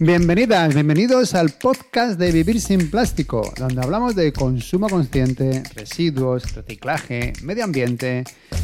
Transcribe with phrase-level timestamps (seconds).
[0.00, 7.32] Bienvenidas, bienvenidos al podcast de Vivir sin Plástico, donde hablamos de consumo consciente, residuos, reciclaje,
[7.42, 8.22] medio ambiente,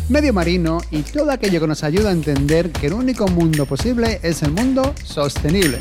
[0.08, 4.20] medio marino y todo aquello que nos ayuda a entender que el único mundo posible
[4.22, 5.80] es el mundo sostenible.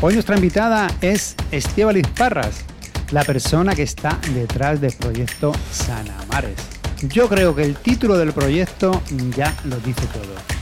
[0.00, 2.64] Hoy nuestra invitada es Estivalis Parras,
[3.10, 6.60] la persona que está detrás del proyecto Sanamares.
[7.08, 9.02] Yo creo que el título del proyecto
[9.36, 10.59] ya lo dice todo.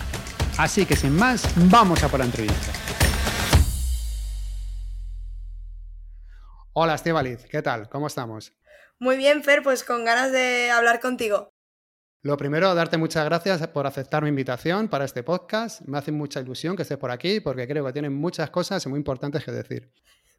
[0.59, 2.73] Así que sin más, vamos a por la entrevista.
[6.73, 7.89] Hola Estebaliz, ¿qué tal?
[7.89, 8.53] ¿Cómo estamos?
[8.99, 11.52] Muy bien, Fer, pues con ganas de hablar contigo.
[12.23, 15.83] Lo primero, darte muchas gracias por aceptar mi invitación para este podcast.
[15.83, 18.99] Me hace mucha ilusión que estés por aquí porque creo que tienen muchas cosas muy
[18.99, 19.93] importantes que decir.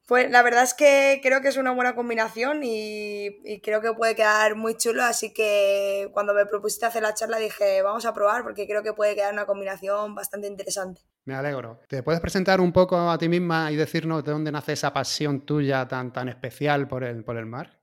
[0.09, 4.15] Pues la verdad es que creo que es una buena combinación y, creo que puede
[4.15, 8.41] quedar muy chulo, así que cuando me propusiste hacer la charla dije, vamos a probar
[8.41, 11.01] porque creo que puede quedar una combinación bastante interesante.
[11.25, 11.79] Me alegro.
[11.87, 15.41] ¿Te puedes presentar un poco a ti misma y decirnos de dónde nace esa pasión
[15.41, 17.78] tuya tan, tan especial por el, por el mar?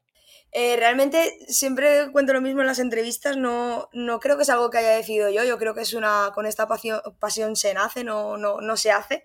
[0.52, 4.70] Eh, realmente siempre cuento lo mismo en las entrevistas, no, no creo que es algo
[4.70, 8.05] que haya decidido yo, yo creo que es una, con esta pasión, pasión se nace,
[8.05, 9.25] no, no, no, se hace.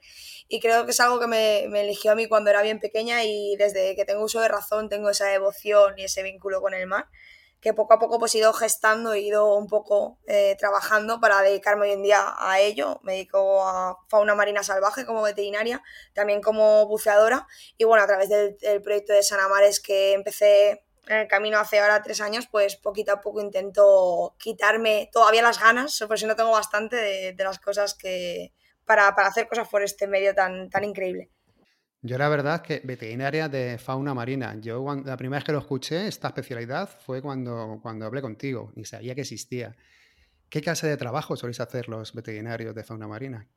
[0.49, 3.23] Y creo que es algo que me, me, eligió a mí cuando era bien pequeña
[3.23, 6.87] y desde que tengo uso de razón tengo esa devoción y ese vínculo con el
[6.87, 7.07] mar,
[7.61, 11.41] que poco a poco pues he ido gestando, he ido un poco eh, trabajando para
[11.41, 12.99] dedicarme hoy en día a ello.
[13.03, 15.81] Me dedico a fauna marina salvaje como veterinaria,
[16.13, 17.47] también como buceadora
[17.77, 21.79] y bueno, a través del, del proyecto de Sanamares que empecé en el camino hace
[21.79, 26.35] ahora tres años, pues poquito a poco intento quitarme todavía las ganas, por si no
[26.35, 26.95] tengo bastante
[27.33, 28.51] de, las cosas que.
[28.85, 31.29] Para, hacer cosas por este medio tan, tan increíble.
[32.01, 34.55] Yo la verdad es que veterinaria de fauna marina.
[34.59, 38.85] Yo la primera vez que lo escuché, esta especialidad, fue cuando, cuando hablé contigo y
[38.85, 39.75] sabía que existía.
[40.49, 43.47] ¿Qué clase de trabajo soléis hacer los veterinarios de fauna marina?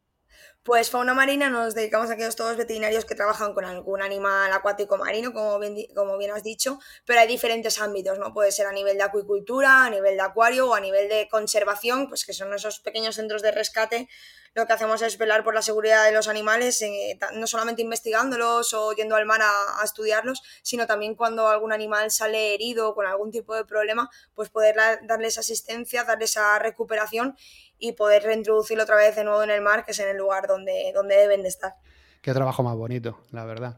[0.63, 4.97] Pues fauna marina nos dedicamos a aquellos todos veterinarios que trabajan con algún animal acuático
[4.97, 8.33] marino, como bien, como bien has dicho, pero hay diferentes ámbitos, ¿no?
[8.33, 12.09] Puede ser a nivel de acuicultura, a nivel de acuario o a nivel de conservación,
[12.09, 14.09] pues que son esos pequeños centros de rescate
[14.55, 18.73] lo que hacemos es velar por la seguridad de los animales, eh, no solamente investigándolos
[18.73, 23.33] o yendo al mar a, estudiarlos, sino también cuando algún animal sale herido con algún
[23.33, 27.37] tipo de problema, pues poder darles asistencia, darles esa recuperación
[27.85, 30.47] y poder reintroducirlo otra vez de nuevo en el mar, que es en el lugar
[30.47, 31.75] donde, donde deben de estar.
[32.23, 33.77] Qué trabajo más bonito, la verdad.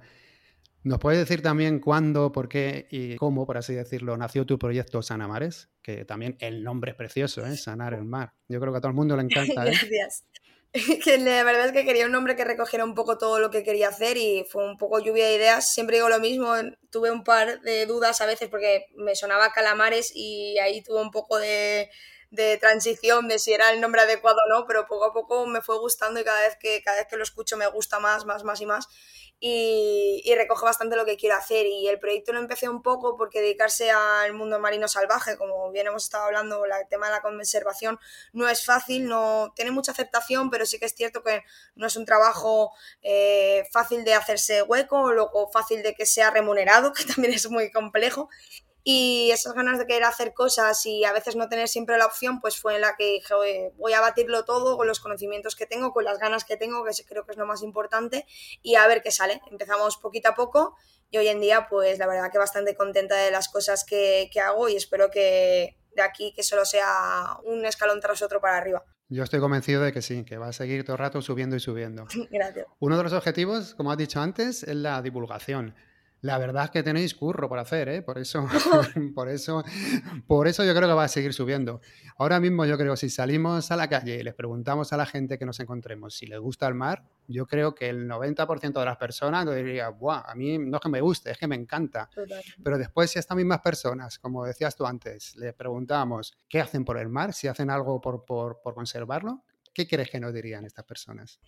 [0.85, 5.03] ¿Nos puedes decir también cuándo, por qué y cómo, por así decirlo, nació tu proyecto
[5.03, 5.69] Sanamares?
[5.83, 7.57] Que también el nombre es precioso, ¿eh?
[7.57, 8.35] Sanar el mar.
[8.49, 9.67] Yo creo que a todo el mundo le encanta.
[9.67, 9.73] ¿eh?
[9.73, 10.25] Gracias.
[11.05, 13.65] que la verdad es que quería un nombre que recogiera un poco todo lo que
[13.65, 15.73] quería hacer y fue un poco lluvia de ideas.
[15.73, 16.53] Siempre digo lo mismo,
[16.91, 21.11] tuve un par de dudas a veces porque me sonaba Calamares y ahí tuve un
[21.11, 21.91] poco de,
[22.37, 25.63] de transición de si era el nombre adecuado o no, pero poco a poco me
[25.63, 28.45] fue gustando y cada vez que, cada vez que lo escucho me gusta más, más,
[28.45, 28.89] más y más
[29.39, 31.67] y, y, recoge bastante lo que quiero hacer.
[31.67, 35.87] Y el proyecto lo empecé un poco porque dedicarse al mundo marino salvaje, como bien
[35.87, 37.99] hemos estado hablando, el tema de la conservación
[38.33, 41.43] no es fácil, no tiene mucha aceptación, pero sí que es cierto que
[41.75, 42.73] no es un trabajo
[43.03, 47.71] eh, fácil de hacerse hueco, luego fácil de que sea remunerado, que también es muy
[47.71, 48.29] complejo
[48.89, 52.41] y esas ganas de querer hacer cosas y a veces no tener siempre la opción,
[52.41, 53.35] pues fue en la que dije,
[53.77, 56.93] voy a batirlo todo con los conocimientos que tengo, con las ganas que tengo, que
[57.05, 58.27] creo que es lo más importante,
[58.63, 59.41] y a ver qué sale.
[59.51, 60.77] Empezamos poquito a poco
[61.11, 64.39] y hoy en día, pues la verdad que bastante contenta de las cosas que, que
[64.39, 68.85] hago y espero que de aquí que solo sea un escalón tras otro para arriba.
[69.09, 71.61] Yo estoy convencido de que sí, que va a seguir todo el rato subiendo y
[71.61, 72.07] subiendo.
[72.31, 72.67] Gracias.
[72.79, 75.75] Uno de los objetivos, como has dicho antes, es la divulgación.
[76.23, 78.03] La verdad es que tenéis curro por hacer, ¿eh?
[78.03, 78.47] Por eso,
[79.15, 79.63] por eso,
[80.27, 81.81] por eso yo creo que va a seguir subiendo.
[82.19, 85.07] Ahora mismo yo creo que si salimos a la calle y les preguntamos a la
[85.07, 88.85] gente que nos encontremos si les gusta el mar, yo creo que el 90% de
[88.85, 92.09] las personas diría, Buah, a mí no es que me guste, es que me encanta.
[92.63, 96.85] Pero después si a estas mismas personas, como decías tú antes, les preguntamos qué hacen
[96.85, 100.65] por el mar, si hacen algo por, por, por conservarlo, ¿qué crees que nos dirían
[100.65, 101.41] estas personas?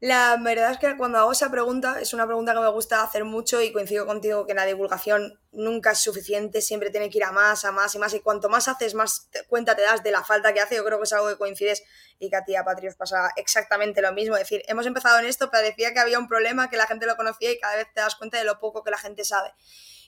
[0.00, 3.26] La verdad es que cuando hago esa pregunta, es una pregunta que me gusta hacer
[3.26, 7.32] mucho y coincido contigo que la divulgación nunca es suficiente, siempre tiene que ir a
[7.32, 8.14] más, a más y más.
[8.14, 10.76] Y cuanto más haces, más cuenta te das de la falta que hace.
[10.76, 11.82] Yo creo que es algo que coincides
[12.18, 14.36] y que a ti, a Patri, pasa exactamente lo mismo.
[14.36, 17.04] Es decir, hemos empezado en esto, pero decía que había un problema, que la gente
[17.04, 19.52] lo conocía y cada vez te das cuenta de lo poco que la gente sabe.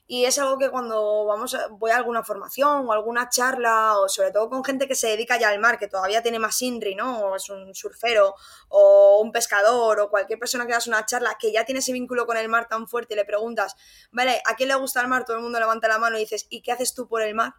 [0.06, 4.31] Y es algo que cuando vamos voy a alguna formación o alguna charla, o sobre
[4.32, 7.20] todo con gente que se dedica ya al mar, que todavía tiene más INRI, ¿no?
[7.20, 8.34] O es un surfero,
[8.69, 12.26] o un pescador, o cualquier persona que das una charla que ya tiene ese vínculo
[12.26, 13.76] con el mar tan fuerte y le preguntas,
[14.10, 15.25] vale, ¿a quién le gusta el mar?
[15.25, 17.54] Todo el mundo levanta la mano y dices, ¿y qué haces tú por el mar?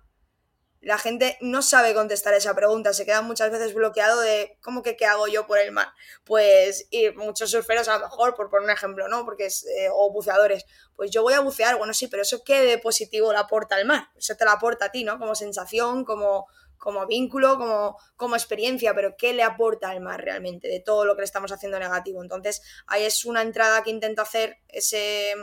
[0.84, 4.98] La gente no sabe contestar esa pregunta, se queda muchas veces bloqueado de ¿cómo que
[4.98, 5.88] qué hago yo por el mar?
[6.26, 9.24] Pues, y muchos surferos a lo mejor, por poner un ejemplo, ¿no?
[9.24, 10.66] Porque es, eh, o buceadores,
[10.98, 13.86] pues yo voy a bucear, bueno, sí, pero eso qué de positivo le aporta al
[13.86, 15.18] mar, eso te lo aporta a ti, ¿no?
[15.18, 16.48] Como sensación, como,
[16.78, 21.16] como vínculo, como, como experiencia, pero ¿qué le aporta al mar realmente de todo lo
[21.16, 22.22] que le estamos haciendo negativo?
[22.22, 25.34] Entonces, ahí es una entrada que intento hacer ese,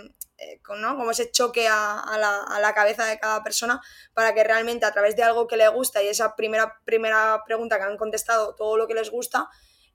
[0.63, 2.05] como ese choque a,
[2.61, 3.81] la, cabeza de cada persona
[4.15, 7.79] para que realmente a través de algo que le gusta y esa primera, primera pregunta
[7.79, 9.49] que han contestado todo lo que les gusta,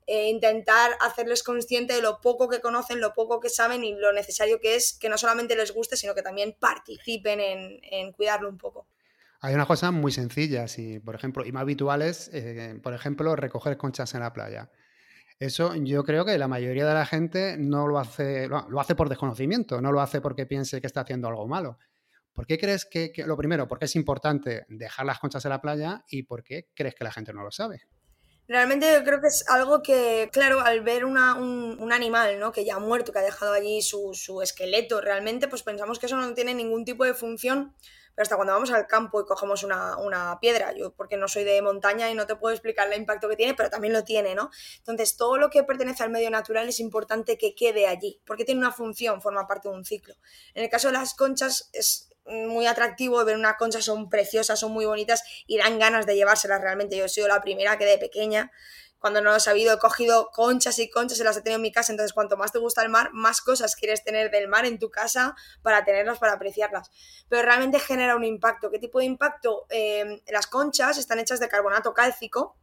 [0.08, 4.14] eh, intentar hacerles consciente de lo poco que conocen, lo poco que saben y lo
[4.14, 8.58] necesario que es que no solamente les guste, sino que también participen en, cuidarlo un
[8.58, 8.88] poco.
[9.42, 13.78] Hay una cosa muy sencilla, y, por ejemplo, y más habituales, eh, por ejemplo, recoger
[13.78, 14.70] conchas en la playa.
[15.40, 19.10] Eso yo creo que la mayoría de la gente no lo hace, lo hace por
[19.10, 21.78] desconocimiento, no lo hace porque piense que está haciendo algo malo.
[22.36, 25.62] ¿Por qué crees que, lo primero, por qué es importante dejar las conchas en la
[25.62, 27.84] playa y por qué crees que la gente no lo sabe?
[28.48, 32.52] Realmente yo creo que es algo que, claro, al ver un, un, animal, ¿no?
[32.52, 36.06] Que ya ha muerto, que ha dejado allí su, su, esqueleto, realmente, pues pensamos que
[36.06, 37.74] eso no tiene ningún tipo de función
[38.16, 41.62] pero hasta cuando vamos al campo y cogemos una, piedra, yo porque no soy de
[41.62, 44.50] montaña y no te puedo explicar el impacto que tiene, pero también lo tiene, ¿no?
[44.78, 48.60] Entonces, todo lo que pertenece al medio natural es importante que quede allí, porque tiene
[48.60, 50.16] una función, forma parte de un ciclo.
[50.54, 54.72] En el caso de las conchas es muy atractivo ver una concha, son preciosas, son
[54.72, 56.98] muy bonitas y dan ganas de llevárselas realmente.
[56.98, 58.52] Yo he sido la primera que de pequeña
[59.06, 61.62] cuando no lo he sabido, he cogido conchas y conchas y las he tenido en
[61.62, 61.94] mi casa.
[61.94, 64.90] Entonces, cuanto más te gusta el mar, más cosas quieres tener del mar en tu
[64.90, 66.90] casa para tenerlas, para apreciarlas.
[67.30, 68.72] Pero realmente genera un impacto.
[68.72, 69.68] ¿Qué tipo de impacto?
[69.70, 72.58] Eh, las conchas están hechas de carbonato cálcico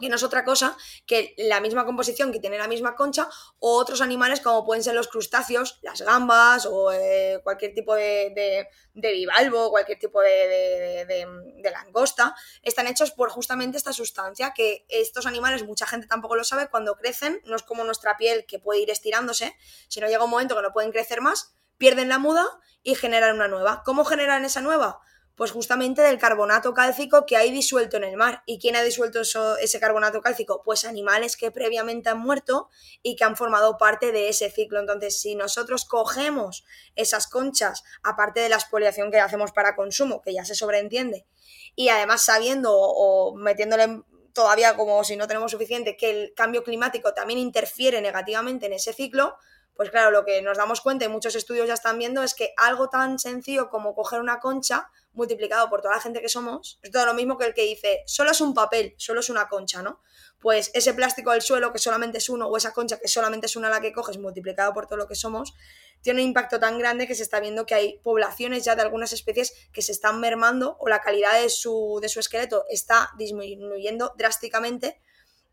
[0.00, 3.28] que no es otra cosa que la misma composición que tiene la misma concha
[3.58, 8.66] o otros animales como pueden ser los crustáceos, las gambas o eh, cualquier tipo de,
[8.94, 15.26] de, bivalvo, cualquier tipo de, de, langosta, están hechos por justamente esta sustancia que estos
[15.26, 18.80] animales, mucha gente tampoco lo sabe, cuando crecen, no es como nuestra piel que puede
[18.80, 19.56] ir estirándose,
[19.88, 22.46] sino llega un momento que no pueden crecer más, pierden la muda
[22.82, 23.82] y generan una nueva.
[23.84, 25.00] ¿Cómo generan esa nueva?
[25.34, 28.42] Pues justamente del carbonato cálcico que hay disuelto en el mar.
[28.46, 30.62] ¿Y quién ha disuelto ese carbonato cálcico?
[30.62, 32.68] Pues animales que previamente han muerto
[33.02, 34.78] y que han formado parte de ese ciclo.
[34.80, 36.64] Entonces, si nosotros cogemos
[36.96, 41.26] esas conchas, aparte de la expoliación que hacemos para consumo, que ya se sobreentiende,
[41.74, 44.02] y además sabiendo o metiéndole
[44.34, 48.92] todavía como si no tenemos suficiente, que el cambio climático también interfiere negativamente en ese
[48.92, 49.36] ciclo,
[49.74, 52.52] pues claro, lo que nos damos cuenta y muchos estudios ya están viendo es que
[52.56, 56.90] algo tan sencillo como coger una concha multiplicado por toda la gente que somos, es
[56.90, 59.82] todo lo mismo que el que dice, solo es un papel, solo es una concha,
[59.82, 60.00] ¿no?
[60.40, 63.56] Pues ese plástico del suelo, que solamente es uno, o esa concha, que solamente es
[63.56, 65.54] una la que coges, multiplicado por todo lo que somos,
[66.02, 69.12] tiene un impacto tan grande que se está viendo que hay poblaciones ya de algunas
[69.12, 74.12] especies que se están mermando o la calidad de su, de su esqueleto está disminuyendo
[74.16, 75.00] drásticamente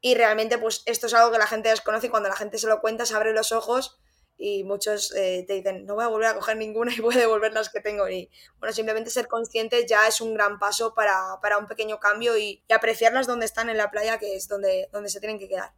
[0.02, 2.68] y realmente pues esto es algo que la gente desconoce y cuando la gente se
[2.68, 4.00] lo cuenta se abre los ojos
[4.42, 7.20] y muchos eh, te dicen, no voy a volver a coger ninguna y voy a
[7.20, 8.08] devolver las que tengo.
[8.10, 12.38] Y bueno, simplemente ser consciente ya es un gran paso para, para un pequeño cambio
[12.38, 15.74] y, apreciarlas donde están en la playa, que es donde, donde se tienen que quedar.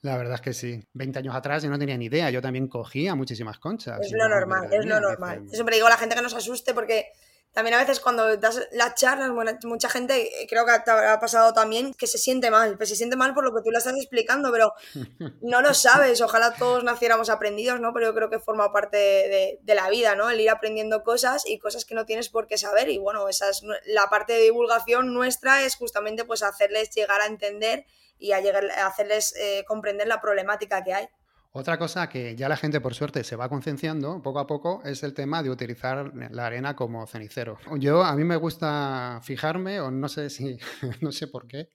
[0.00, 0.84] La verdad es que sí.
[0.94, 2.28] 20 años atrás yo no tenía ni idea.
[2.30, 4.00] Yo también cogía muchísimas conchas.
[4.00, 5.44] Es lo normal, es lo normal.
[5.44, 7.12] Yo siempre digo a la gente que no se asuste porque
[7.52, 9.30] también a veces cuando das las charlas,
[9.64, 12.96] mucha gente, eh, creo que te ha pasado también, que se siente mal, pues se
[12.96, 14.72] siente mal por lo que tú le estás explicando, pero
[15.42, 17.92] no lo sabes, ojalá todos naciéramos aprendidos, ¿no?
[17.92, 20.30] Pero yo creo que forma parte de, de, la vida, ¿no?
[20.30, 23.50] El ir aprendiendo cosas y cosas que no tienes por qué saber y bueno, esa
[23.50, 27.86] es la parte de divulgación nuestra es justamente pues hacerles llegar a entender
[28.18, 31.08] y a, llegar, a hacerles eh, comprender la problemática que hay.
[31.54, 35.02] Otra cosa que ya la gente, por suerte, se va concienciando poco a poco es
[35.02, 37.58] el tema de utilizar la arena como cenicero.
[37.78, 40.56] Yo, a mí me gusta fijarme, o no sé si,
[41.02, 41.68] no sé por qué,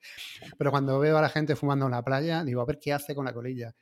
[0.58, 3.14] pero cuando veo a la gente fumando en la playa, digo, a ver qué hace
[3.14, 3.76] con la colilla.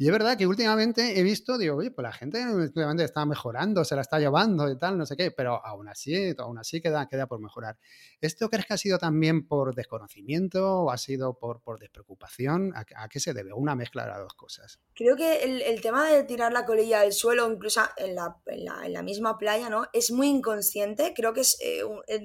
[0.00, 3.84] Y es verdad que últimamente he visto, digo, oye, pues la gente últimamente está mejorando,
[3.84, 7.06] se la está llevando y tal, no sé qué, pero aún así, aún así queda,
[7.06, 7.76] queda por mejorar.
[8.18, 12.72] ¿Esto crees que ha sido también por desconocimiento o ha sido por, por despreocupación?
[12.74, 13.52] ¿A, qué se debe?
[13.52, 14.80] Una mezcla de las dos cosas.
[14.94, 19.02] Creo que el, tema de tirar la colilla al suelo, incluso en la, en la,
[19.02, 19.84] misma playa, ¿no?
[19.92, 21.12] Es muy inconsciente.
[21.14, 21.82] Creo que es eh,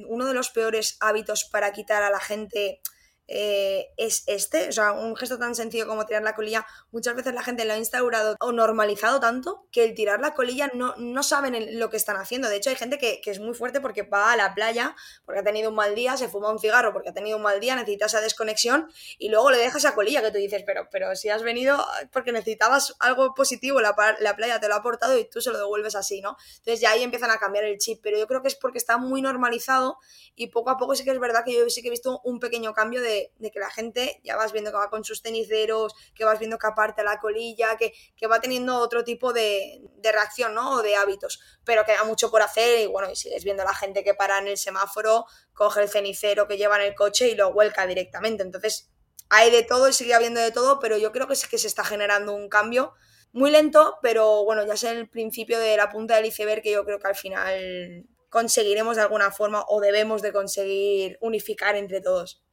[0.07, 2.79] uno de los peores hábitos para quitar a la gente
[3.27, 7.33] eh, es este, o sea, un gesto tan sencillo como tirar la colilla, muchas veces
[7.33, 11.23] la gente lo ha instaurado o normalizado tanto que el tirar la colilla no, no
[11.23, 12.49] saben lo que están haciendo.
[12.49, 15.39] De hecho, hay gente que, que, es muy fuerte porque va a la playa porque
[15.39, 17.75] ha tenido un mal día, se fuma un cigarro porque ha tenido un mal día,
[17.75, 21.29] necesita esa desconexión y luego le dejas esa colilla que tú dices, pero, pero si
[21.29, 25.41] has venido porque necesitabas algo positivo, la, la playa te lo ha aportado y tú
[25.41, 26.37] se lo devuelves así, ¿no?
[26.57, 28.97] Entonces ya ahí empiezan a cambiar el chip, pero yo creo que es porque está
[28.97, 29.97] muy normalizado
[30.35, 32.39] y poco a poco sí que es verdad que yo sí que he visto un
[32.39, 35.93] pequeño cambio de de, que la gente ya vas viendo que va con sus teniceros,
[36.13, 37.93] que vas viendo que aparte la colilla, que,
[38.27, 40.75] va teniendo otro tipo de, reacción, ¿no?
[40.75, 41.39] O de hábitos.
[41.63, 44.39] Pero queda mucho por hacer y bueno, y sigues viendo a la gente que para
[44.39, 48.43] en el semáforo, coge el cenicero que lleva en el coche y lo vuelca directamente.
[48.43, 48.91] Entonces,
[49.29, 51.67] hay de todo y sigue habiendo de todo, pero yo creo que sí que se
[51.67, 52.93] está generando un cambio
[53.35, 56.85] muy lento, pero bueno, ya es el principio de la punta del iceberg que yo
[56.85, 62.44] creo que al final conseguiremos de alguna forma o debemos de conseguir unificar entre todos.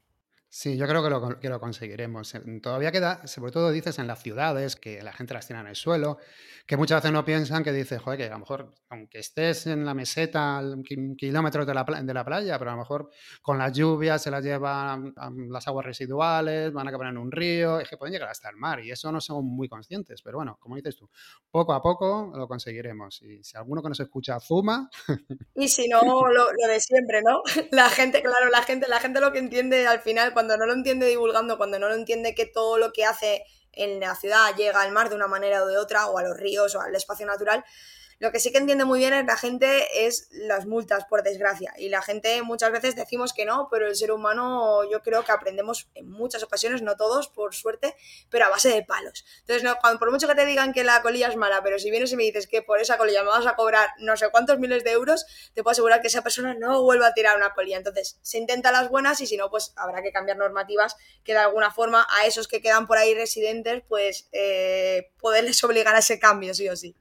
[0.55, 2.35] Sí, yo creo que lo, que lo conseguiremos.
[2.63, 5.77] Todavía queda, sobre todo dices en las ciudades, que la gente las tiene en el
[5.77, 6.19] suelo,
[6.67, 9.87] que muchas veces no piensan que dices, joder, que a lo mejor, aunque estés en
[9.87, 10.63] la meseta,
[11.17, 13.09] kilómetros de la, de la playa, pero a lo mejor
[13.41, 15.15] con las lluvias se las llevan
[15.49, 18.57] las aguas residuales, van a acabar en un río, es que pueden llegar hasta el
[18.57, 20.21] mar y eso no somos muy conscientes.
[20.21, 21.09] Pero bueno, como dices tú,
[21.51, 23.23] poco a poco lo conseguiremos.
[23.23, 24.91] Y si alguno que nos escucha fuma.
[25.55, 27.43] Y si no, lo, lo de siempre, ¿no?
[27.71, 30.73] La gente, claro, la gente, la gente lo que entiende al final cuando no lo
[30.73, 34.83] entiende divulgando, cuando no lo entiende que todo lo que hace en la ciudad llega
[34.83, 37.27] al mar de una manera o de otra, o a los ríos o al espacio
[37.27, 37.65] natural,
[38.23, 41.75] lo que sí que entiende muy bien la gente es las multas, por desgracia.
[41.77, 45.33] Y la gente muchas veces decimos que no, pero el ser humano yo creo que
[45.33, 47.97] aprendemos en muchas ocasiones, no todos, por suerte,
[48.31, 49.25] pero a base de palos.
[49.41, 52.13] Entonces, no, por mucho que te digan que la colilla es mala, pero si vienes
[52.13, 54.85] y me dices que por esa colilla me vas a cobrar no sé cuántos miles
[54.85, 57.79] de euros, te puedo asegurar que esa persona no vuelva a tirar una colilla.
[57.79, 61.39] Entonces, se intenta las buenas y si no, pues habrá que cambiar normativas que de
[61.39, 66.21] alguna forma a esos que quedan por ahí residentes, pues eh, poderles obligar a ese
[66.21, 66.95] cambio, sí o sí.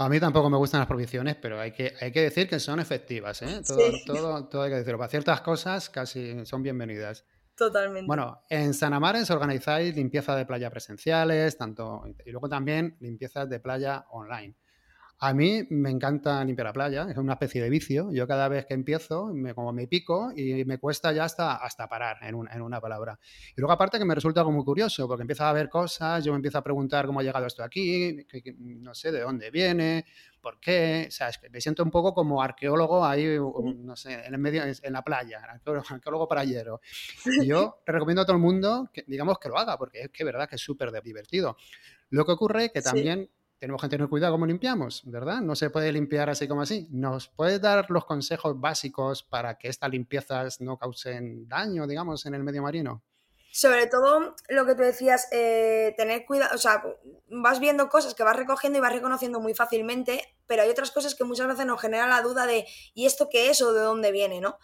[0.00, 2.80] A mí tampoco me gustan las prohibiciones, pero hay que, hay que decir que son
[2.80, 3.42] efectivas.
[3.42, 3.60] ¿eh?
[4.06, 4.96] Todo, todo, hay que decirlo.
[4.96, 7.26] Para ciertas cosas casi son bienvenidas.
[7.54, 8.06] Totalmente.
[8.06, 13.60] Bueno, en San Amares organizáis limpieza de playa presenciales, tanto y luego también limpiezas de
[13.60, 14.56] playa online.
[15.22, 18.10] A mí me encanta limpiar la playa, es una especie de vicio.
[18.10, 21.86] Yo cada vez que empiezo, me, como me pico y me cuesta ya hasta, hasta
[21.90, 23.18] parar en, una palabra.
[23.54, 26.32] Y luego aparte que me resulta algo muy curioso, porque empiezo a ver cosas, yo
[26.32, 30.06] me empiezo a preguntar cómo ha llegado esto aquí, no sé de dónde viene,
[30.40, 31.04] por qué.
[31.08, 33.38] O sea, es que me siento un poco como arqueólogo ahí,
[33.76, 36.80] no sé, en el medio, en la playa, arqueólogo, playero.
[37.26, 40.24] Y yo recomiendo a todo el mundo que, digamos, que lo haga, porque es que
[40.24, 41.58] verdad que es súper divertido.
[42.08, 43.28] Lo que ocurre es que también
[43.60, 45.42] tenemos que tener cuidado cómo limpiamos, ¿verdad?
[45.42, 46.88] No se puede limpiar así como así.
[46.90, 52.34] ¿Nos puedes dar los consejos básicos para que estas limpiezas no causen daño, digamos, en
[52.34, 53.02] el medio marino?
[53.52, 56.82] Sobre todo lo que tú decías, eh, tener cuidado, o sea,
[57.28, 61.14] vas viendo cosas que vas recogiendo y vas reconociendo muy fácilmente, pero hay otras cosas
[61.14, 62.64] que muchas veces nos genera la duda de
[62.94, 64.40] ¿y esto qué es o de dónde viene?
[64.40, 64.56] ¿no?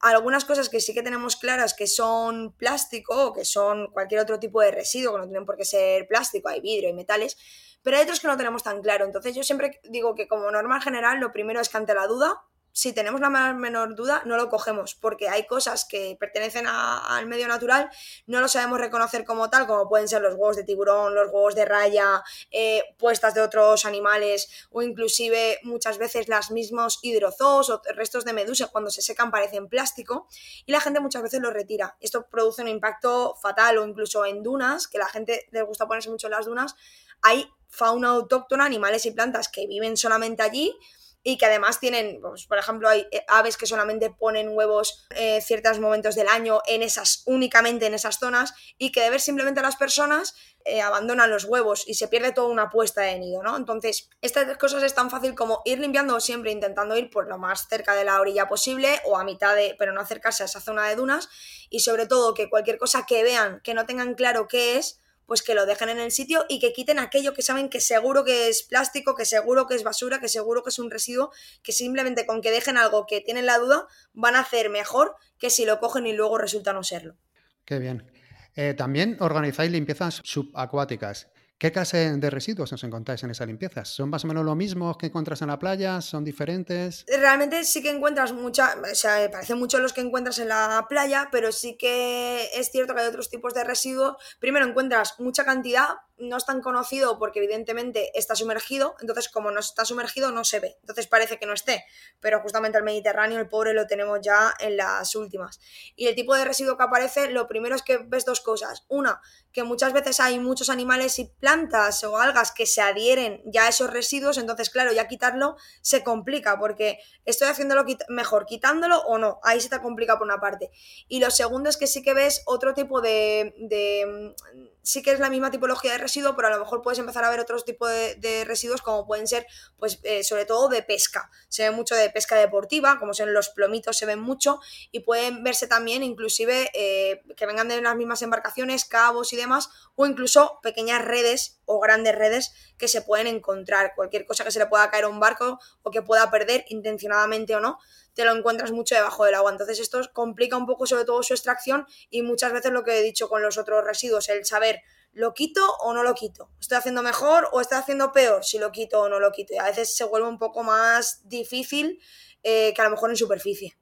[0.00, 4.38] Algunas cosas que sí que tenemos claras que son plástico o que son cualquier otro
[4.38, 7.38] tipo de residuo, que no tienen por qué ser plástico, hay vidrio, hay metales,
[7.82, 9.04] pero hay otros que no tenemos tan claro.
[9.04, 12.42] Entonces yo siempre digo que como norma general lo primero es que ante la duda,
[12.72, 17.46] si tenemos la menor duda, no lo cogemos, porque hay cosas que pertenecen al medio
[17.46, 17.90] natural,
[18.26, 21.54] no lo sabemos reconocer como tal, como pueden ser los huevos de tiburón, los huevos
[21.54, 27.82] de raya, eh, puestas de otros animales, o inclusive muchas veces las mismos hidrozoos o
[27.94, 30.26] restos de medusa cuando se secan parecen plástico,
[30.64, 31.96] y la gente muchas veces los retira.
[32.00, 36.08] Esto produce un impacto fatal, o incluso en dunas, que la gente le gusta ponerse
[36.08, 36.74] mucho en las dunas,
[37.22, 40.76] hay fauna autóctona, animales y plantas que viven solamente allí
[41.24, 45.40] y que además tienen, pues, por ejemplo, hay eh, aves que solamente ponen huevos eh,
[45.40, 49.62] ciertos momentos del año en esas, únicamente en esas zonas, y que de ver simplemente
[49.62, 53.56] las personas eh, abandonan los huevos y se pierde toda una puesta de nido, ¿no?
[53.56, 57.68] Entonces, estas cosas es tan fácil como ir limpiando siempre, intentando ir por lo más
[57.68, 60.88] cerca de la orilla posible o a mitad de, pero no acercarse a esa zona
[60.88, 61.28] de dunas,
[61.70, 65.01] y sobre todo que cualquier cosa que vean que no tengan claro qué es,
[65.32, 68.22] pues que lo dejen en el sitio y que quiten aquello que saben que seguro
[68.22, 71.72] que es plástico, que seguro que es basura, que seguro que es un residuo, que
[71.72, 75.64] simplemente con que dejen algo que tienen la duda van a hacer mejor que si
[75.64, 77.16] lo cogen y luego resulta no serlo.
[77.64, 78.12] Qué bien.
[78.56, 81.31] Eh, también organizáis limpiezas subacuáticas.
[81.62, 83.88] ¿Qué clase de residuos os encontráis en esas limpiezas?
[83.88, 86.00] ¿Son más o menos lo mismo que encuentras en la playa?
[86.00, 87.04] ¿Son diferentes?
[87.06, 91.28] Realmente sí que encuentras mucha, o sea, parecen mucho los que encuentras en la playa,
[91.30, 94.16] pero sí que es cierto que hay otros tipos de residuos.
[94.40, 95.90] Primero encuentras mucha cantidad,
[96.22, 100.60] no es tan conocido porque evidentemente está sumergido, entonces como no está sumergido no se
[100.60, 101.84] ve, entonces parece que no esté,
[102.20, 105.60] pero justamente el Mediterráneo, el pobre, lo tenemos ya en las últimas.
[105.96, 108.84] Y el tipo de residuo que aparece, lo primero es que ves dos cosas.
[108.88, 109.20] Una,
[109.52, 113.68] que muchas veces hay muchos animales y plantas o algas que se adhieren ya a
[113.68, 119.40] esos residuos, entonces claro, ya quitarlo se complica porque estoy haciéndolo mejor quitándolo o no,
[119.42, 120.70] ahí se te complica por una parte.
[121.08, 124.34] Y lo segundo es que sí que ves otro tipo de, de
[124.82, 127.30] sí que es la misma tipología de residuo, pero a lo mejor puedes empezar a
[127.30, 129.46] ver otros tipos de, residuos como pueden ser,
[129.78, 131.30] pues eh, sobre todo de pesca.
[131.48, 134.60] Se ve mucho de pesca deportiva, como son los plomitos, se ven mucho
[134.90, 139.70] y pueden verse también inclusive eh, que vengan de las mismas embarcaciones, cabos y demás,
[139.94, 143.92] o incluso pequeñas redes o grandes redes que se pueden encontrar.
[143.94, 147.54] Cualquier cosa que se le pueda caer a un barco o que pueda perder intencionadamente
[147.54, 147.78] o no,
[148.14, 149.50] te lo encuentras mucho debajo del agua.
[149.50, 153.02] Entonces esto complica un poco sobre todo su extracción y muchas veces lo que he
[153.02, 154.80] dicho con los otros residuos, el saber,
[155.12, 156.50] ¿lo quito o no lo quito?
[156.60, 159.54] ¿Estoy haciendo mejor o estoy haciendo peor si lo quito o no lo quito?
[159.54, 162.00] Y a veces se vuelve un poco más difícil
[162.42, 163.76] eh, que a lo mejor en superficie.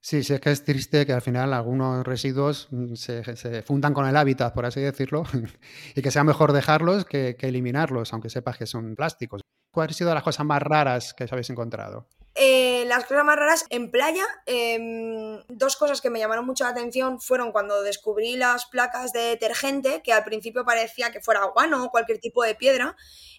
[0.00, 4.06] Sí, sí, es que es triste que al final algunos residuos mm, se, fundan con
[4.06, 5.24] el hábitat, por así decirlo,
[5.94, 9.40] y que sea mejor dejarlos que, que eliminarlos, aunque sepas que son plásticos.
[9.70, 12.06] ¿Cuáles han sido las cosas más raras que os habéis encontrado?
[12.46, 16.70] Eh, las cosas más raras en playa, em, dos cosas que me llamaron mucho la
[16.70, 21.82] atención fueron cuando descubrí las placas de detergente, que al principio parecía que fuera guano
[21.82, 22.96] o cualquier tipo de piedra,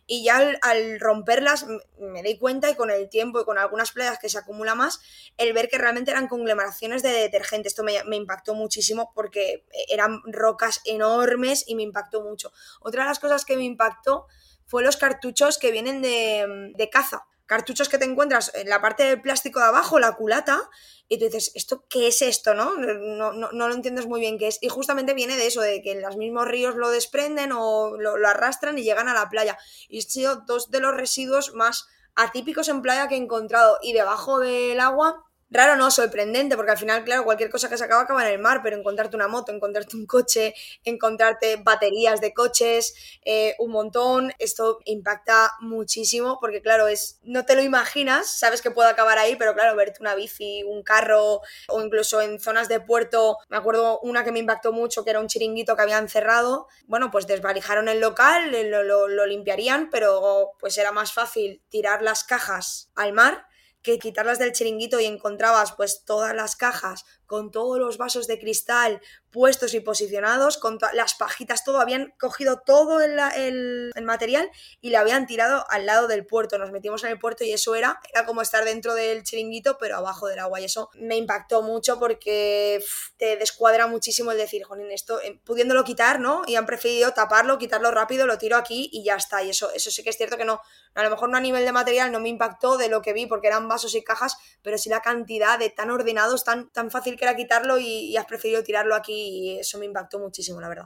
[0.08, 1.68] y ya al, romperlas
[2.00, 5.00] me di cuenta y con el tiempo y con algunas playas que se acumula más,
[5.38, 7.68] el ver que realmente eran conglomeraciones de detergente.
[7.68, 12.52] Esto me, impactó muchísimo porque eran rocas enormes y me impactó mucho.
[12.80, 14.26] Otra de las cosas que me impactó
[14.66, 19.22] fue los cartuchos que vienen de caza cartuchos que te encuentras en la parte del
[19.22, 20.70] plástico de abajo, la culata,
[21.08, 22.54] y tú dices, ¿esto qué es esto?
[22.56, 22.76] ¿no?
[22.78, 24.58] No, no, no lo entiendes muy bien qué es.
[24.62, 28.28] Y justamente viene de eso, de que los mismos ríos lo desprenden o lo, lo
[28.28, 29.58] arrastran y llegan a la playa.
[29.88, 31.86] Y han sido dos de los residuos más
[32.16, 33.78] atípicos en playa que he encontrado.
[33.84, 35.24] Y debajo del agua
[35.56, 38.40] Raro no, sorprendente, porque al final, claro, cualquier cosa que se acaba acaba en el
[38.40, 42.94] mar, pero encontrarte una moto, encontrarte un coche, encontrarte baterías de coches,
[43.24, 48.70] eh, un montón, esto impacta muchísimo, porque claro, es no te lo imaginas, sabes que
[48.70, 52.82] puede acabar ahí, pero claro, verte una bici, un carro, o incluso en zonas de
[52.82, 56.68] puerto, me acuerdo una que me impactó mucho, que era un chiringuito que habían cerrado,
[56.86, 62.26] bueno, pues desvalijaron el local, lo, lo limpiarían, pero pues era más fácil tirar las
[62.26, 63.48] cajas al mar
[63.86, 68.40] que quitarlas del chiringuito y encontrabas pues todas las cajas con todos los vasos de
[68.40, 69.02] cristal
[69.36, 75.28] puestos y posicionados, con las pajitas, todo, habían cogido todo el, material y le habían
[75.28, 76.58] tirado al lado del puerto.
[76.58, 79.98] Nos metimos en el puerto y eso era, era como estar dentro del chiringuito, pero
[79.98, 80.62] abajo del agua.
[80.62, 82.82] Y eso me impactó mucho porque
[83.18, 86.44] te descuadra muchísimo el decir, Jonin, esto, eh, pudiéndolo quitar, ¿no?
[86.48, 89.44] Y han preferido taparlo, quitarlo rápido, lo tiro aquí y ya está.
[89.44, 90.62] Y eso, eso sí que es cierto que no,
[90.94, 93.26] a lo mejor no a nivel de material no me impactó de lo que vi
[93.26, 97.15] porque eran vasos y cajas, pero sí la cantidad de tan ordenados, tan, tan fácil
[97.16, 100.86] que era quitarlo y, has preferido tirarlo aquí y eso me impactó muchísimo, la verdad.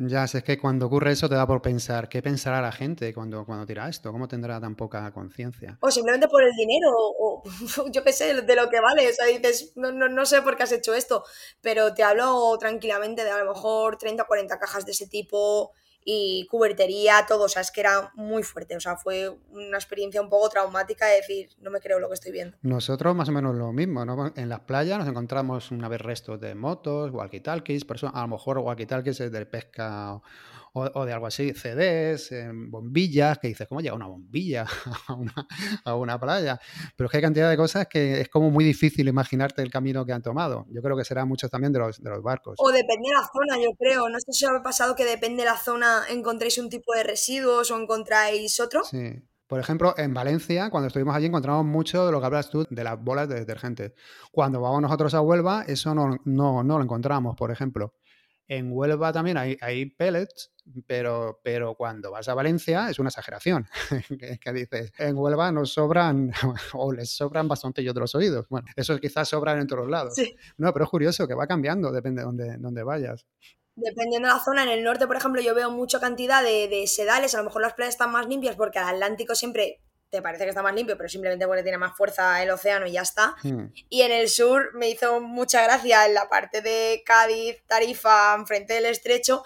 [0.00, 3.44] Ya, es que cuando ocurre eso te da por pensar, ¿qué pensará la gente cuando,
[3.44, 4.12] cuando tira esto?
[4.12, 5.76] ¿Cómo tendrá tan poca conciencia?
[5.80, 7.42] O simplemente por el dinero, o,
[7.90, 9.08] yo qué sé, de lo que vale.
[9.08, 11.24] O sea, dices, no, no, no, sé por qué has hecho esto,
[11.60, 15.72] pero te hablo tranquilamente de a lo mejor 30 o 40 cajas de ese tipo
[16.10, 20.22] y cubertería, todo, o sea, es que era muy fuerte, o sea, fue una experiencia
[20.22, 22.56] un poco traumática de decir, no me creo lo que estoy viendo.
[22.62, 24.32] Nosotros más o menos lo mismo, ¿no?
[24.34, 29.20] En las playas nos encontramos una vez restos de motos, walkie-talkies, a lo mejor walkie-talkies
[29.20, 30.22] es de pesca
[30.74, 32.32] o, de algo así, CDs,
[32.68, 34.66] bombillas, que dices, ¿cómo llega una bombilla
[35.84, 36.60] a una, playa?
[36.96, 40.04] Pero es que hay cantidad de cosas que es como muy difícil imaginarte el camino
[40.04, 40.66] que han tomado.
[40.70, 42.56] Yo creo que será mucho también de los, de los barcos.
[42.58, 44.08] O depende de la zona, yo creo.
[44.08, 47.02] No sé si os ha pasado que depende de la zona encontréis un tipo de
[47.02, 48.84] residuos o encontráis otro.
[48.84, 49.22] Sí.
[49.48, 52.84] Por ejemplo, en Valencia, cuando estuvimos allí, encontramos mucho de lo que hablas tú de
[52.84, 53.94] las bolas de detergente.
[54.30, 57.94] Cuando vamos nosotros a Huelva, eso no, no, no lo encontramos, por ejemplo.
[58.48, 60.52] En Huelva también hay, hay pellets,
[60.86, 63.68] pero, pero cuando vas a Valencia es una exageración.
[64.40, 66.32] que, dices, en Huelva nos sobran,
[66.72, 68.46] o les sobran bastante y otros oídos.
[68.48, 70.14] Bueno, eso quizás sobran en todos lados.
[70.56, 73.26] No, pero es curioso que va cambiando, depende de dónde, dónde vayas.
[73.76, 76.86] Dependiendo de la zona, en el norte, por ejemplo, yo veo mucha cantidad de, de
[76.86, 80.44] sedales, a lo mejor las playas están más limpias porque al Atlántico siempre te parece
[80.44, 83.36] que está más limpio, pero simplemente porque tiene más fuerza el océano y ya está.
[83.42, 83.66] Hmm.
[83.88, 88.74] Y en el sur me hizo mucha gracia en la parte de Cádiz, Tarifa, enfrente
[88.74, 89.42] del estrecho,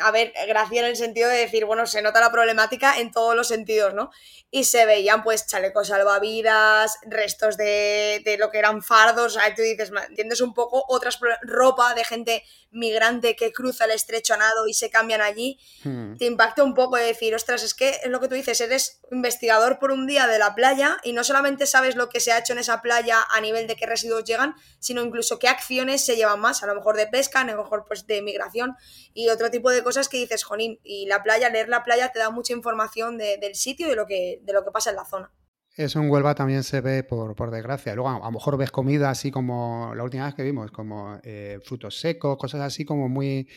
[0.00, 3.34] a ver, gracia en el sentido de decir, bueno, se nota la problemática en todos
[3.34, 4.10] los sentidos, ¿no?
[4.50, 9.54] Y se veían pues chalecos salvavidas, restos de, de lo que eran fardos, o sea,
[9.54, 14.38] tú dices, entiendes un poco, otras ropa de gente migrante que cruza el estrecho a
[14.38, 16.16] nado y se cambian allí, hmm.
[16.16, 19.00] te impacta un poco de decir, ostras, es que es lo que tú dices, eres
[19.10, 22.38] investigador por un día de la playa y no solamente sabes lo que se ha
[22.38, 26.16] hecho en esa playa a nivel de qué residuos llegan, sino incluso qué acciones se
[26.16, 28.76] llevan más, a lo mejor de pesca, a lo mejor pues de migración
[29.14, 32.18] y otro tipo de cosas que dices, Jonín, y la playa, leer la playa te
[32.18, 35.04] da mucha información del sitio y de lo, que, de lo que pasa en la
[35.04, 35.30] zona.
[35.74, 37.94] Eso en Huelva también se ve por, por desgracia.
[37.94, 41.60] Luego a, lo mejor ves comida así como la última vez que vimos, como eh,
[41.64, 43.48] frutos secos, cosas así como muy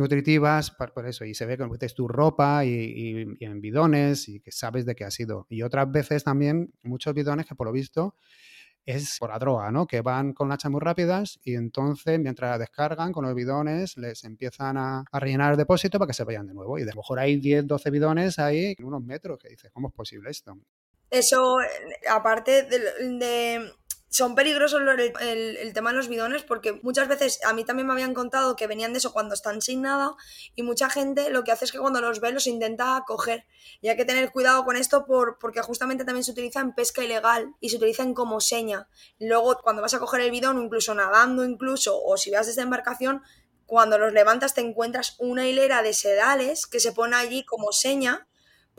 [0.00, 4.50] nutritivas, por, eso, y se ve que metes tu ropa y, en bidones y que
[4.50, 5.46] sabes de qué ha sido.
[5.50, 8.16] Y otras veces también muchos bidones que por lo visto
[8.86, 9.86] es por la droga, ¿no?
[9.86, 14.78] Que van con lanchas muy rápidas y entonces mientras descargan con los bidones les empiezan
[14.78, 16.78] a, rellenar el depósito para que se vayan de nuevo.
[16.78, 19.88] Y de lo mejor hay 10, 12 bidones ahí en unos metros que dices, ¿cómo
[19.88, 20.56] es posible esto?
[21.10, 21.58] Eso,
[22.08, 23.72] aparte de,
[24.10, 28.12] son peligrosos el, tema de los bidones porque muchas veces a mí también me habían
[28.12, 30.14] contado que venían de eso cuando están sin nada
[30.56, 33.46] y mucha gente lo que hace es que cuando los ve los intenta coger
[33.80, 37.04] y hay que tener cuidado con esto por, porque justamente también se utiliza en pesca
[37.04, 38.88] ilegal y se utilizan como seña.
[39.20, 43.22] Luego cuando vas a coger el bidón, incluso nadando incluso o si vas desde embarcación,
[43.66, 48.26] cuando los levantas te encuentras una hilera de sedales que se pone allí como seña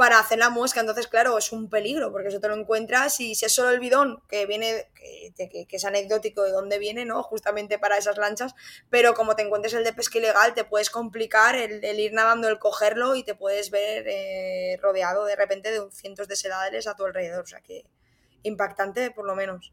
[0.01, 0.79] para hacer la muesca.
[0.79, 3.79] Entonces, claro, es un peligro, porque eso te lo encuentras y si es solo el
[3.79, 7.21] bidón, que viene, que, es anecdótico de dónde viene, ¿no?
[7.21, 8.55] Justamente para esas lanchas,
[8.89, 12.57] pero como te encuentres el de pesca ilegal, te puedes complicar el, ir nadando, el
[12.57, 17.05] cogerlo y te puedes ver eh, rodeado de repente de cientos de sedales a tu
[17.05, 17.43] alrededor.
[17.43, 17.85] O sea que
[18.41, 19.71] impactante, por lo menos.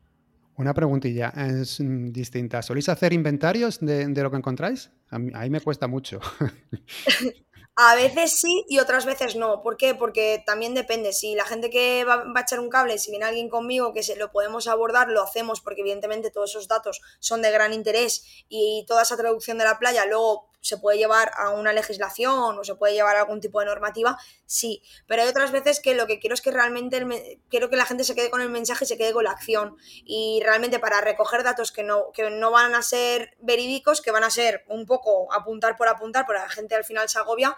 [0.58, 2.60] Una preguntilla, es mm, distinta.
[2.60, 4.90] ¿Soléis hacer inventarios de, lo que encontráis?
[5.08, 6.20] A mí, me cuesta mucho.
[7.80, 9.62] A veces sí y otras veces no.
[9.62, 9.94] ¿Por qué?
[9.94, 11.12] Porque también depende.
[11.12, 14.16] Si la gente que va, a echar un cable, si viene alguien conmigo que se
[14.16, 18.84] lo podemos abordar, lo hacemos porque evidentemente todos esos datos son de gran interés y
[18.88, 22.74] toda esa traducción de la playa luego se puede llevar a una legislación o se
[22.74, 24.82] puede llevar a algún tipo de normativa, sí.
[25.06, 28.04] Pero hay otras veces que lo que quiero es que realmente quiero que la gente
[28.04, 29.76] se quede con el mensaje y se quede con la acción.
[30.04, 34.24] Y realmente para recoger datos que no, que no van a ser verídicos, que van
[34.24, 37.56] a ser un poco apuntar por apuntar, porque la gente al final se agobia,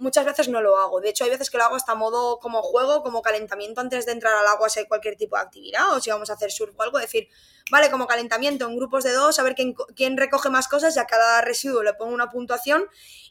[0.00, 1.00] muchas veces no lo hago.
[1.00, 4.12] De hecho, hay veces que lo hago hasta modo como juego, como calentamiento antes de
[4.12, 6.74] entrar al agua si hay cualquier tipo de actividad o si vamos a hacer surf
[6.76, 7.28] o algo, decir,
[7.70, 10.98] vale, como calentamiento en grupos de dos, a ver quién, quién recoge más cosas y
[10.98, 12.88] a cada residuo le pongo una puntuación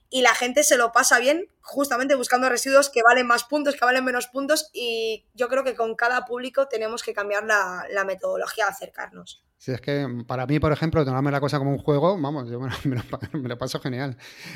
[0.09, 3.85] y la gente se lo pasa bien justamente buscando residuos que valen más puntos, que
[3.85, 8.65] valen menos puntos y yo creo que con cada público tenemos que cambiar la, metodología
[8.65, 9.43] de acercarnos.
[9.59, 12.61] Sí, es que para mí, por ejemplo, tomarme la cosa como un juego, vamos, yo
[12.61, 14.15] me lo, paso genial.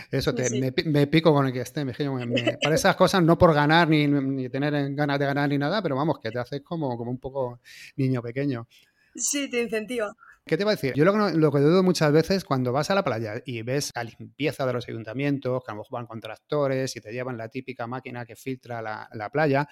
[0.10, 0.34] Eso,
[0.86, 1.84] Me, pico con el que esté.
[1.84, 5.82] Me, para esas cosas, no por ganar ni, ni, tener ganas de ganar ni nada,
[5.82, 7.60] pero vamos, que te haces como, como un poco
[7.98, 8.66] niño pequeño.
[9.14, 10.16] Sí, te incentiva.
[10.46, 10.94] ¿Qué te va a decir?
[10.96, 14.66] Yo lo que, dudo muchas veces cuando vas a la playa y ves la limpieza
[14.66, 17.88] de los ayuntamientos, que a lo mejor van con tractores y te llevan la típica
[17.88, 19.68] máquina que filtra la, la playa,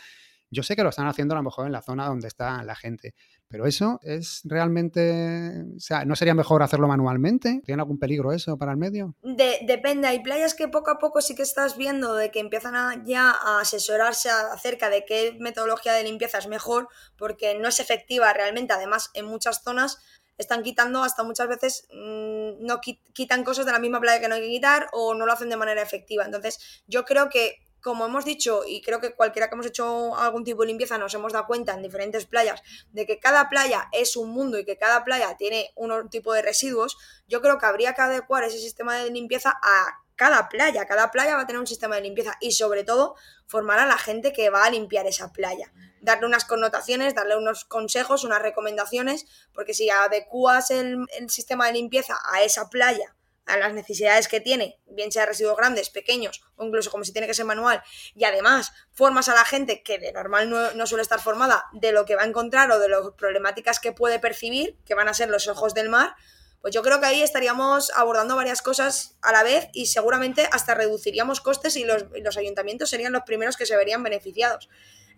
[0.52, 2.76] yo sé que lo están haciendo a lo mejor en la zona donde está la
[2.76, 3.16] gente,
[3.48, 7.62] pero eso es realmente, o sea, ¿no sería mejor hacerlo manualmente?
[7.66, 9.16] ¿Tiene algún peligro eso para el medio?
[9.22, 13.32] depende, hay playas que poco a poco sí que estás viendo de que empiezan ya
[13.32, 18.74] a asesorarse acerca de qué metodología de limpieza es mejor, porque no es efectiva realmente,
[18.74, 20.00] además en muchas zonas
[20.38, 22.82] están quitando hasta muchas veces mm, no
[23.14, 25.50] quitan cosas de la misma playa que no hay que quitar o no lo hacen
[25.50, 26.26] de manera efectiva.
[26.26, 30.44] Entonces, yo creo que como hemos dicho, y creo que cualquiera que hemos hecho algún
[30.44, 34.16] tipo de limpieza nos hemos dado cuenta en diferentes playas de que cada playa es
[34.16, 37.94] un mundo y que cada playa tiene un tipo de residuos, yo creo que habría
[37.94, 40.86] que adecuar ese sistema de limpieza a cada playa.
[40.86, 43.16] Cada playa va a tener un sistema de limpieza y sobre todo
[43.48, 45.74] formar a la gente que va a limpiar esa playa.
[46.00, 52.20] Darle unas connotaciones, darle unos consejos, unas recomendaciones, porque si adecuas el, sistema de limpieza
[52.32, 56.92] a esa playa, a las necesidades que tiene, bien sea residuos grandes, pequeños o incluso
[56.92, 57.82] como si tiene que ser manual,
[58.16, 62.06] y además formas a la gente que de normal no, suele estar formada de lo
[62.06, 65.30] que va a encontrar o de las problemáticas que puede percibir, que van a ser
[65.30, 66.16] los ojos del mar,
[66.62, 70.76] pues yo creo que ahí estaríamos abordando varias cosas a la vez y seguramente hasta
[70.76, 74.70] reduciríamos costes y los ayuntamientos serían los primeros que se verían beneficiados.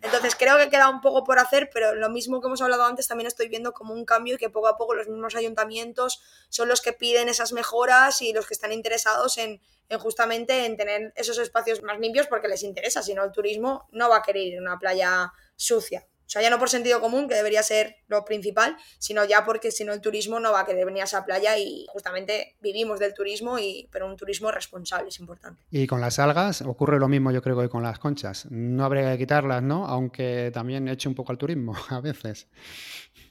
[0.04, 3.08] Entonces creo que queda un poco por hacer, pero lo mismo que hemos hablado antes
[3.08, 6.68] también estoy viendo como un cambio y que poco a poco los mismos ayuntamientos son
[6.68, 11.14] los que piden esas mejoras y los que están interesados en, en justamente en tener
[11.16, 14.44] esos espacios más limpios porque les interesa, si no el turismo no va a querer
[14.44, 18.26] ir a una playa sucia sea, ya no por sentido común, que debería ser lo
[18.26, 21.24] principal, sino ya porque si no el turismo no va a querer venir a esa
[21.26, 25.64] playa y justamente vivimos del turismo, y, pero un turismo responsable es importante.
[25.72, 28.48] Y con las algas ocurre lo mismo yo creo que con las conchas.
[28.50, 29.86] No habría que quitarlas, ¿no?
[29.86, 32.48] Aunque también eche un poco al turismo a veces.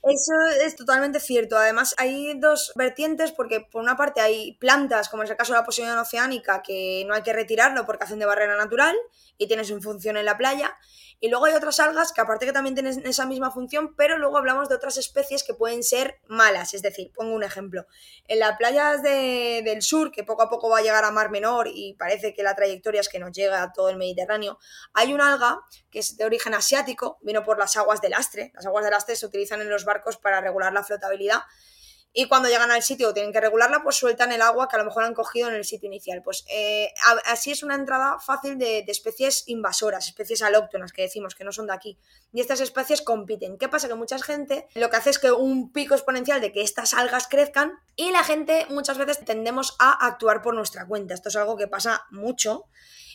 [0.03, 1.57] Eso es totalmente cierto.
[1.57, 5.61] Además, hay dos vertientes porque por una parte hay plantas, como es el caso de
[5.61, 8.97] la posición oceánica, que no hay que retirarlo porque hacen de barrera natural
[9.43, 10.77] y tienen su función en la playa.
[11.19, 14.39] Y luego hay otras algas que aparte que también tienen esa misma función, pero luego
[14.39, 16.75] hablamos de otras especies que pueden ser malas.
[16.75, 17.87] Es decir, pongo un ejemplo.
[18.27, 21.69] En las playas del sur, que poco a poco va a llegar a Mar Menor
[21.69, 24.59] y parece que la trayectoria es que nos llega a todo el Mediterráneo,
[24.95, 28.51] hay un alga que es de origen asiático, vino por las aguas del Astre.
[28.55, 31.43] Las aguas del Astre se utilizan en los barcos para regular la flotabilidad
[32.15, 34.79] y cuando llegan al sitio o tienen que regularla, pues sueltan el agua que a
[34.79, 36.23] lo mejor han cogido en el sitio inicial.
[36.23, 36.93] Pues eh,
[37.27, 41.67] así es una entrada fácil de, especies invasoras, especies alóctonas que decimos que no son
[41.69, 41.99] de aquí.
[42.33, 43.57] Y estas especies compiten.
[43.57, 43.89] ¿Qué pasa?
[43.89, 47.29] Que mucha gente lo que hace es que un pico exponencial de que estas algas
[47.29, 51.15] crezcan y la gente muchas veces tendemos a actuar por nuestra cuenta.
[51.15, 52.67] Esto es algo que pasa mucho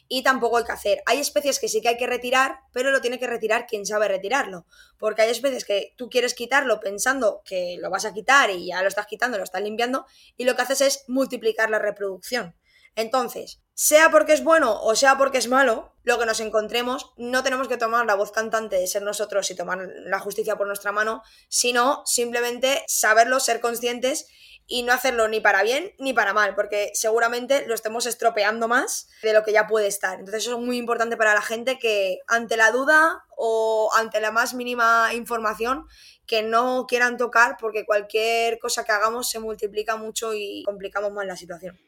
[0.08, 1.02] y tampoco hay que hacer.
[1.06, 4.08] Hay especies que sí que hay que retirar, pero lo tiene que retirar quien sabe
[4.08, 4.66] retirarlo.
[4.98, 8.82] Porque hay especies que tú quieres quitarlo pensando que lo vas a quitar y ya
[8.82, 12.56] lo estás quitando, lo estás limpiando, y lo que haces es multiplicar la reproducción.
[12.96, 17.44] Entonces, sea porque es bueno o sea porque es malo, lo que nos encontremos, no
[17.44, 20.92] tenemos que tomar la voz cantante de ser nosotros y tomar la justicia por nuestra
[20.92, 24.28] mano, sino simplemente saberlo, ser conscientes
[24.68, 29.10] y no hacerlo ni para bien ni para mal, porque seguramente lo estemos estropeando más
[29.24, 30.20] de lo que ya puede estar.
[30.20, 34.32] Entonces eso es muy importante para la gente que ante la duda o ante la
[34.32, 35.88] más mínima información
[36.26, 41.26] que no quieran tocar porque cualquier cosa que hagamos se multiplica mucho y complicamos más
[41.26, 41.80] la situación.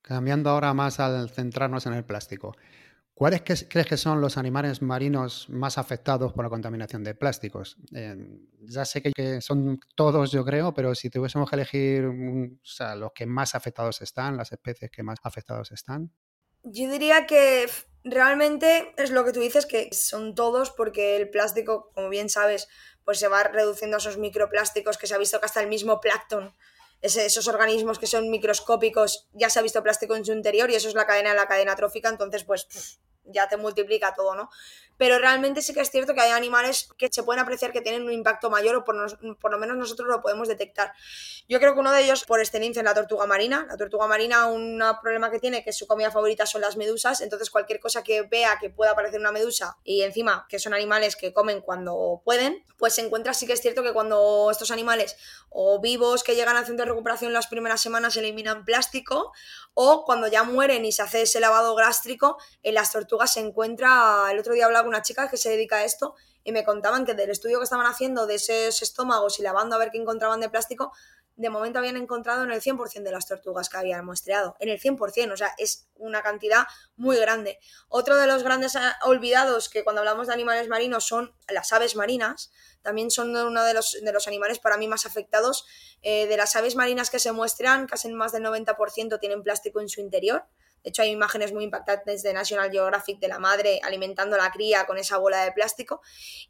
[0.00, 2.56] Cambiando ahora más al centrarnos en el plástico.
[3.18, 7.76] ¿Cuáles crees que son los animales marinos más afectados por la contaminación de plásticos?
[7.92, 8.14] Eh,
[8.60, 13.56] ya sé que, son todos, yo creo, pero si tuviésemos que elegir los que más
[13.56, 16.12] afectados están, las especies que más afectados están.
[16.62, 17.68] Yo diría que
[18.04, 22.68] realmente es lo que tú dices, que son todos, porque el plástico, como bien sabes,
[23.04, 26.00] pues se va reduciendo a esos microplásticos que se ha visto que hasta el mismo
[26.00, 26.54] plancton
[27.00, 30.88] esos organismos que son microscópicos, ya se ha visto plástico en su interior y eso
[30.88, 34.50] es la cadena de la cadena trófica, entonces pues ya te multiplica todo, ¿no?
[34.98, 38.02] Pero realmente sí que es cierto que hay animales que se pueden apreciar que tienen
[38.02, 40.92] un impacto mayor o por, lo menos nosotros lo podemos detectar.
[41.48, 43.66] Yo creo que uno de ellos, por excelencia, es la tortuga marina.
[43.70, 47.50] La tortuga marina, un problema que tiene que su comida favorita son las medusas, entonces
[47.50, 51.32] cualquier cosa que vea que pueda parecer una medusa y encima que son animales que
[51.32, 55.16] comen cuando pueden, pues se encuentra sí que es cierto que cuando estos animales
[55.50, 59.32] o vivos que llegan al centro de recuperación las primeras semanas eliminan plástico
[59.74, 64.26] o cuando ya mueren y se hace ese lavado gástrico, en las tortugas se encuentra,
[64.32, 67.14] el otro día hablaba una chica que se dedica a esto y me contaban que
[67.14, 70.48] del estudio que estaban haciendo de esos estómagos y lavando a ver qué encontraban de
[70.48, 70.92] plástico,
[71.38, 74.80] de momento habían encontrado en el 100% de las tortugas que habían muestreado, en el
[74.80, 77.60] 100%, o sea, es una cantidad muy grande.
[77.88, 81.94] Otro de los grandes ah, olvidados que cuando hablamos de animales marinos son las aves
[81.94, 82.50] marinas,
[82.82, 85.64] también son uno de los, de los animales para mí más afectados.
[86.02, 89.88] Eh, de las aves marinas que se muestran, casi más del 90% tienen plástico en
[89.88, 90.44] su interior.
[90.82, 94.86] De hecho, hay imágenes muy impactantes de National Geographic de la madre alimentando la cría
[94.86, 96.00] con esa bola de plástico.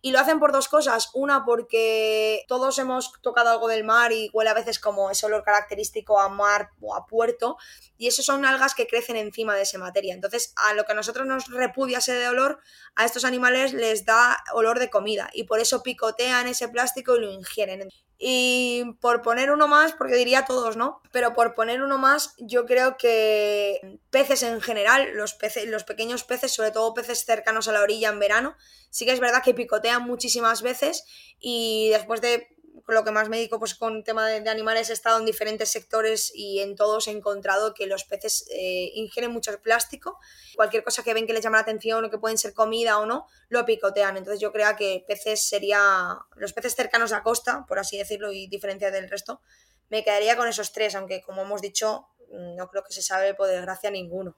[0.00, 1.10] Y lo hacen por dos cosas.
[1.14, 5.42] Una, porque todos hemos tocado algo del mar y huele a veces como ese olor
[5.42, 7.56] característico a mar o a puerto.
[7.96, 10.14] Y eso son algas que crecen encima de esa materia.
[10.14, 12.60] Entonces, a lo que a nosotros nos repudia ese olor,
[12.94, 15.30] a estos animales les da olor de comida.
[15.32, 17.88] Y por eso picotean ese plástico y lo ingieren.
[18.18, 21.00] Y por poner uno más, porque diría todos, ¿no?
[21.12, 26.24] Pero por poner uno más, yo creo que peces en general, los, peces, los pequeños
[26.24, 28.56] peces, sobre todo peces cercanos a la orilla en verano,
[28.90, 31.04] sí que es verdad que picotean muchísimas veces
[31.38, 32.48] y después de
[32.86, 36.30] lo que más me dedico pues con tema de, animales he estado en diferentes sectores
[36.34, 40.18] y en todos he encontrado que los peces eh, ingieren mucho plástico.
[40.56, 43.06] Cualquier cosa que ven que les llama la atención o que pueden ser comida o
[43.06, 44.16] no, lo picotean.
[44.16, 48.46] Entonces yo creo que peces sería los peces cercanos a costa, por así decirlo, y
[48.46, 49.40] diferencia del resto.
[49.88, 53.48] Me quedaría con esos tres, aunque como hemos dicho, no creo que se sabe por
[53.48, 54.36] desgracia ninguno.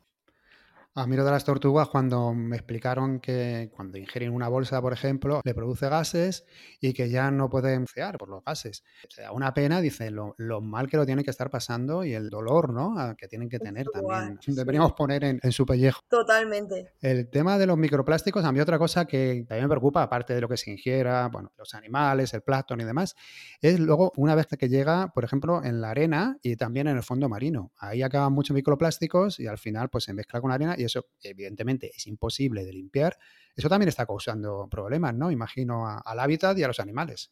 [0.97, 4.93] A mí lo de las tortugas, cuando me explicaron que cuando ingieren una bolsa, por
[4.93, 6.45] ejemplo, le produce gases
[6.81, 8.83] y que ya no pueden fear por los gases.
[9.09, 12.29] Se da una pena, dice, lo, mal que lo tienen que estar pasando y el
[12.29, 13.15] dolor, ¿no?
[13.17, 14.41] Que tienen que tener también.
[14.49, 16.01] Deberíamos poner en, su pellejo.
[16.09, 16.93] Totalmente.
[17.01, 20.41] El tema de los microplásticos, a mí otra cosa que también me preocupa, aparte de
[20.41, 23.15] lo que se ingiera, bueno, los animales, el plancton y demás,
[23.61, 27.05] es luego una vez que llega, por ejemplo, en la arena y también en el
[27.05, 27.71] fondo marino.
[27.79, 31.07] Ahí acaban muchos microplásticos y al final pues se mezcla con la arena y eso
[31.23, 33.19] evidentemente es imposible de limpiar,
[33.55, 35.31] eso también está causando problemas, ¿no?
[35.31, 37.31] Imagino al hábitat y a los animales.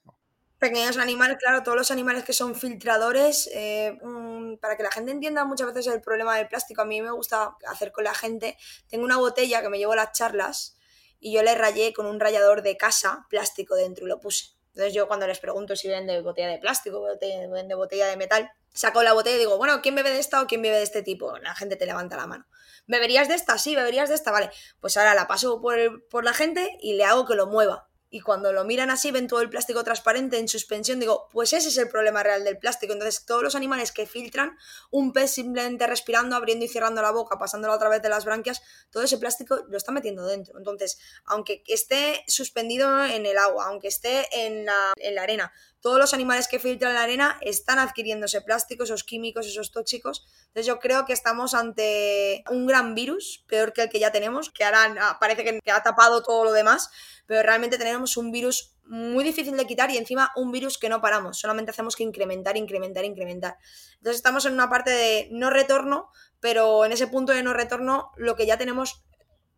[0.58, 5.12] Pequeños animales, claro, todos los animales que son filtradores, eh, mm, para que la gente
[5.12, 8.56] entienda muchas veces el problema del plástico, a mí me gusta hacer con la gente,
[8.88, 10.76] tengo una botella que me llevo las charlas
[11.20, 14.57] y yo le rayé con un rallador de casa plástico dentro y lo puse.
[14.78, 17.02] Entonces yo cuando les pregunto si vende botella de plástico,
[17.50, 20.46] vende botella de metal, saco la botella y digo, bueno, ¿quién bebe de esta o
[20.46, 21.36] quién bebe de este tipo?
[21.38, 22.46] La gente te levanta la mano.
[22.86, 23.58] ¿Beberías de esta?
[23.58, 24.50] Sí, beberías de esta, vale.
[24.78, 28.20] Pues ahora la paso por, por la gente y le hago que lo mueva y
[28.20, 31.76] cuando lo miran así ven todo el plástico transparente en suspensión, digo, pues ese es
[31.76, 32.92] el problema real del plástico.
[32.92, 34.56] Entonces, todos los animales que filtran,
[34.90, 38.62] un pez simplemente respirando, abriendo y cerrando la boca, pasándola otra vez de las branquias,
[38.90, 40.56] todo ese plástico lo está metiendo dentro.
[40.58, 45.98] Entonces, aunque esté suspendido en el agua, aunque esté en la, en la arena, todos
[45.98, 50.26] los animales que filtran la arena están adquiriendo ese plástico, esos químicos, esos tóxicos.
[50.48, 54.50] Entonces yo creo que estamos ante un gran virus, peor que el que ya tenemos,
[54.50, 56.90] que ahora ah, parece que ha tapado todo lo demás,
[57.26, 61.00] pero realmente tenemos un virus muy difícil de quitar y encima un virus que no
[61.00, 63.58] paramos, solamente hacemos que incrementar, incrementar, incrementar.
[63.98, 66.10] Entonces estamos en una parte de no retorno,
[66.40, 69.04] pero en ese punto de no retorno lo que ya tenemos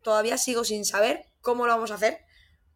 [0.01, 2.19] todavía sigo sin saber cómo lo vamos a hacer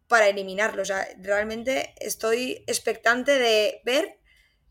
[0.08, 0.82] para eliminarlo.
[0.82, 4.18] O sea, realmente estoy expectante de ver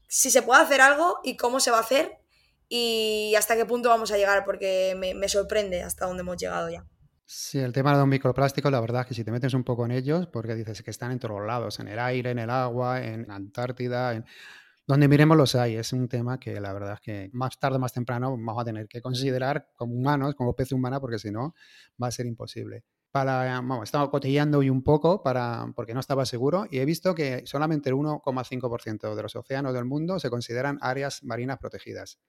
[0.08, 2.19] si se puede hacer algo y cómo se va a hacer
[2.67, 6.86] y hasta qué punto vamos a llegar, porque me, sorprende hasta dónde hemos llegado ya.
[7.26, 9.86] Sí, el tema de los microplásticos, la verdad es que si te metes un poco
[9.86, 13.04] en ellos, porque dices que están en todos lados, en el aire, en el agua,
[13.04, 14.26] en Antártida, en
[14.86, 15.76] donde miremos los hay.
[15.76, 18.65] Es un tema que la verdad es que más tarde o más temprano vamos a
[18.65, 21.56] tener que considerar como humanos, como especie humana, porque si no
[22.02, 22.84] va a ser imposible
[23.15, 27.15] para, bueno, estaba cotillando hoy un poco para, porque no estaba seguro y he visto
[27.15, 32.19] que solamente el 1,5% de los océanos del mundo se consideran áreas marinas protegidas.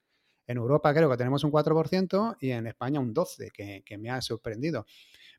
[0.47, 4.21] En Europa creo que tenemos un 4% y en España un 12%, que, me ha
[4.23, 4.87] sorprendido.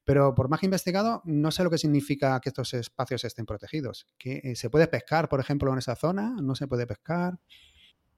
[0.03, 3.45] Pero por más que he investigado, no sé lo que significa que estos espacios estén
[3.45, 4.05] protegidos.
[4.17, 6.35] ¿Que, eh, ¿Se puede pescar, por ejemplo, en esa zona?
[6.41, 7.39] ¿No se puede pescar?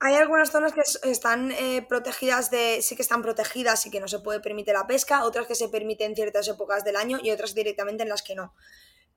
[0.02, 4.08] Hay algunas zonas que están eh, protegidas de, sí que están protegidas y que no
[4.08, 7.30] se puede permitir la pesca, otras que se permiten en ciertas épocas del año y
[7.30, 8.54] otras directamente en las que no.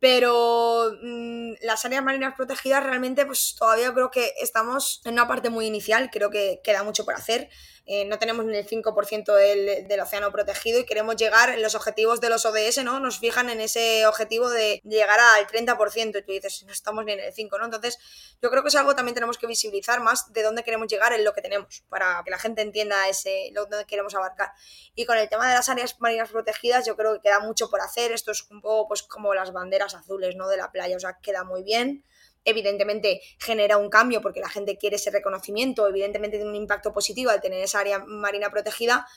[0.04, 5.50] Pero mm, las áreas marinas protegidas realmente pues todavía creo que estamos en una parte
[5.50, 7.50] muy inicial, creo que queda mucho por hacer.
[7.86, 11.76] Eh, no tenemos ni el 5% del, del, océano protegido y queremos llegar en los
[11.76, 13.02] objetivos de los ODS, ¿no?
[13.02, 17.12] Nos fijan en ese objetivo de llegar al 30% y tú dices, no estamos ni
[17.12, 17.66] en el 5%, ¿no?
[17.66, 18.00] Entonces,
[18.42, 21.26] yo creo que es algo también tenemos que visibilizar más de dónde queremos llegar en
[21.26, 24.54] lo que tenemos, para que la gente entienda ese, lo que queremos abarcar.
[24.96, 27.82] Y con el tema de las áreas marinas protegidas, yo creo que queda mucho por
[27.82, 28.14] hacer.
[28.14, 30.48] Esto es un poco pues como las banderas azules, ¿no?
[30.48, 32.04] De la playa, o sea, queda muy bien
[32.46, 37.32] evidentemente genera un cambio porque la gente quiere ese reconocimiento, evidentemente tiene un impacto positivo
[37.32, 39.08] al tener esa área marina protegida,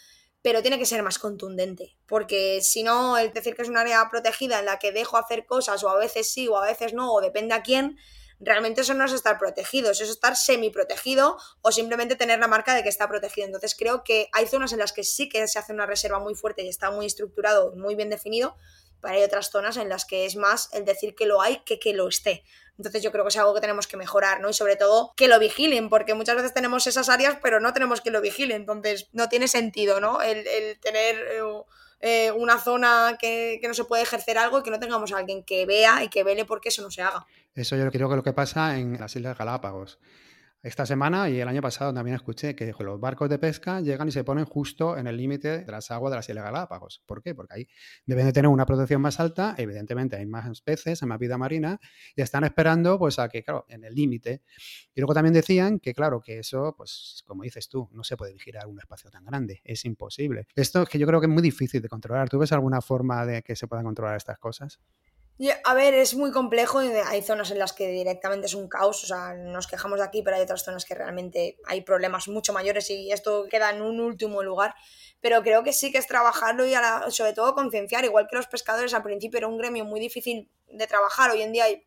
[0.42, 4.08] pero tiene que ser más contundente, porque si no, el decir que es un área
[4.10, 7.12] protegida en la que dejo hacer cosas o a veces sí o a veces no,
[7.12, 7.98] o depende a quién,
[8.38, 12.46] realmente eso no es estar protegido, eso es estar semi protegido o simplemente tener la
[12.48, 13.46] marca de que está protegido.
[13.46, 16.34] Entonces creo que hay zonas en las que sí que se hace una reserva muy
[16.34, 18.56] fuerte y está muy estructurado, muy bien definido,
[19.06, 21.78] pero hay otras zonas en las que es más el decir que lo hay que
[21.78, 22.42] que lo esté.
[22.76, 24.50] Entonces yo creo que es algo que tenemos que mejorar, ¿no?
[24.50, 28.00] Y sobre todo que lo vigilen, porque muchas veces tenemos esas áreas, pero no tenemos
[28.00, 28.62] que lo vigilen.
[28.62, 30.20] Entonces no tiene sentido, ¿no?
[30.20, 30.44] El,
[30.80, 31.40] tener eh,
[32.00, 35.18] eh, una zona que, que, no se puede ejercer algo y que no tengamos a
[35.18, 37.24] alguien que vea y que vele porque eso no se haga.
[37.54, 40.00] Eso yo creo que es lo que pasa en las Islas Galápagos.
[40.62, 44.10] Esta semana y el año pasado también escuché que los barcos de pesca llegan y
[44.10, 47.02] se ponen justo en el límite de las aguas de las Islas Galápagos.
[47.06, 47.36] ¿Por qué?
[47.36, 47.68] Porque ahí
[48.04, 51.78] deben de tener una protección más alta, evidentemente hay más peces, hay más vida marina
[52.16, 54.42] y están esperando pues a que, claro, en el límite.
[54.92, 58.32] Y luego también decían que, claro, que eso, pues como dices tú, no se puede
[58.32, 60.48] vigilar un espacio tan grande, es imposible.
[60.56, 62.28] Esto es que yo creo que es muy difícil de controlar.
[62.28, 64.80] ¿Tú ves alguna forma de que se puedan controlar estas cosas?
[65.64, 69.06] A ver, es muy complejo hay zonas en las que directamente es un caos, o
[69.06, 72.88] sea, nos quejamos de aquí, pero hay otras zonas que realmente hay problemas mucho mayores
[72.88, 74.74] y esto queda en un último lugar.
[75.20, 76.72] Pero creo que sí que es trabajarlo y
[77.10, 80.86] sobre todo concienciar, igual que los pescadores al principio era un gremio muy difícil de
[80.86, 81.84] trabajar, hoy en día hay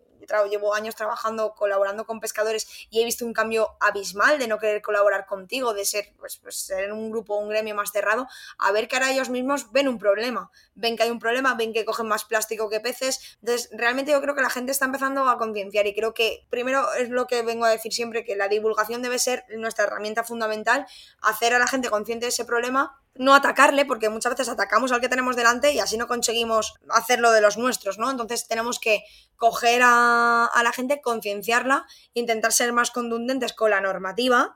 [0.50, 4.82] llevo años trabajando, colaborando con pescadores y he visto un cambio abismal de no querer
[4.82, 8.28] colaborar contigo, de ser, pues, pues ser un grupo, un gremio más cerrado,
[8.58, 11.74] a ver que ahora ellos mismos ven un problema, ven que hay un problema, ven
[11.74, 13.38] que cogen más plástico que peces.
[13.42, 16.94] Entonces, realmente yo creo que la gente está empezando a concienciar y creo que primero
[16.94, 20.86] es lo que vengo a decir siempre, que la divulgación debe ser nuestra herramienta fundamental,
[21.22, 25.02] hacer a la gente consciente de ese problema no atacarle, porque muchas veces atacamos al
[25.02, 28.10] que tenemos delante y así no conseguimos hacerlo de los nuestros, ¿no?
[28.10, 29.04] Entonces tenemos que
[29.36, 34.56] coger a, la gente, concienciarla, intentar ser más contundentes con la normativa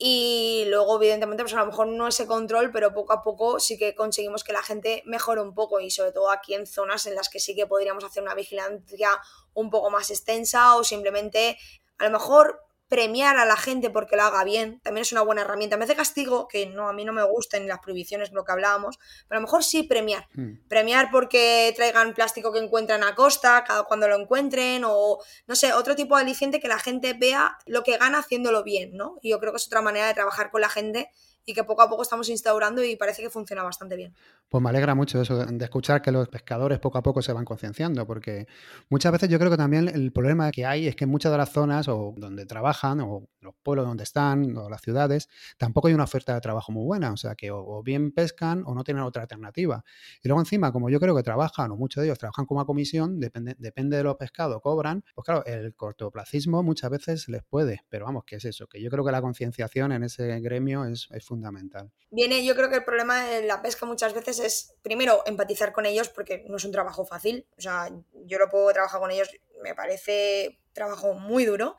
[0.00, 3.76] y luego, evidentemente, pues a lo mejor no ese control, pero poco a poco sí
[3.76, 7.16] que conseguimos que la gente mejore un poco y sobre todo aquí en zonas en
[7.16, 9.10] las que sí que podríamos hacer una vigilancia
[9.54, 11.58] un poco más extensa o simplemente
[11.98, 15.42] a lo mejor premiar a la gente porque lo haga bien, también es una buena
[15.42, 15.76] herramienta.
[15.76, 18.52] En vez de castigo, que no, a mí no me gustan las prohibiciones, lo que
[18.52, 18.98] hablábamos,
[19.28, 20.26] pero a lo mejor sí premiar.
[20.34, 20.54] Hmm.
[20.68, 25.72] Premiar porque traigan plástico que encuentran a costa, cada cuando lo encuentren, o no sé,
[25.72, 29.18] otro tipo de aliciente que la gente vea lo que gana haciéndolo bien, ¿no?
[29.22, 31.10] Y yo creo que es otra manera de trabajar con la gente
[31.48, 34.14] y que poco a poco estamos instaurando y parece que funciona bastante bien.
[34.50, 37.46] Pues me alegra mucho eso de escuchar que los pescadores poco a poco se van
[37.46, 38.46] concienciando, porque
[38.90, 41.38] muchas veces yo creo que también el problema que hay es que en muchas de
[41.38, 45.94] las zonas o donde trabajan, o los pueblos donde están, o las ciudades, tampoco hay
[45.94, 49.02] una oferta de trabajo muy buena, o sea que o, bien pescan o no tienen
[49.02, 49.82] otra alternativa.
[50.22, 52.66] Y luego encima, como yo creo que trabajan, o muchos de ellos trabajan como a
[52.66, 57.86] comisión, depende, depende de los pescados, cobran, pues claro, el cortoplacismo muchas veces les puede,
[57.88, 58.66] pero vamos, ¿qué es eso?
[58.66, 61.90] Que yo creo que la concienciación en ese gremio es, es fundamental fundamental.
[62.10, 65.86] Viene, yo creo que el problema de la pesca muchas veces es, primero, empatizar con
[65.86, 67.46] ellos, porque no es un trabajo fácil.
[67.56, 67.88] O sea,
[68.24, 69.30] yo lo puedo trabajar con ellos,
[69.62, 71.76] me parece trabajo muy duro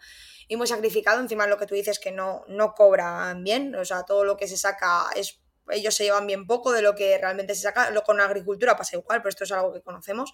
[0.47, 1.19] y muy sacrificado.
[1.19, 4.47] Encima lo que tú dices que no, no cobran bien, o sea, todo lo que
[4.47, 5.41] se saca es
[5.71, 7.93] ellos se llevan bien poco de lo que realmente se saca.
[8.03, 10.33] Con la agricultura pasa igual, pero esto es algo que conocemos.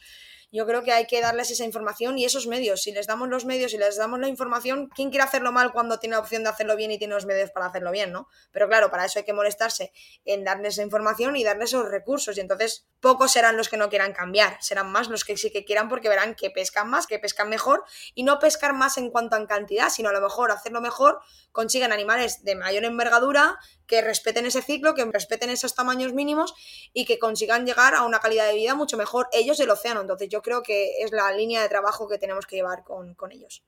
[0.56, 2.82] Yo creo que hay que darles esa información y esos medios.
[2.82, 5.99] Si les damos los medios y les damos la información, ¿quién quiere hacerlo mal cuando
[5.99, 8.30] tiene la opción de hacerlo bien y tiene los medios para hacerlo bien, no?
[8.53, 9.91] Pero claro, para eso hay que molestarse
[10.24, 12.38] en darles esa información y darles esos recursos.
[12.38, 15.64] Y entonces pocos serán los que no quieran cambiar, serán más los que sí que
[15.64, 17.84] quieran porque verán que pescan más, que pescan mejor
[18.16, 21.20] y no pescar más en cuanto a cantidad, sino a lo mejor hacerlo mejor,
[21.51, 26.56] consiguen animales de mayor envergadura, que respeten ese ciclo, que respeten esos tamaños mínimos
[26.93, 30.01] y que consigan llegar a una calidad de vida mucho mejor ellos del océano.
[30.01, 33.62] Entonces yo creo que es la línea de trabajo que tenemos que llevar con, ellos.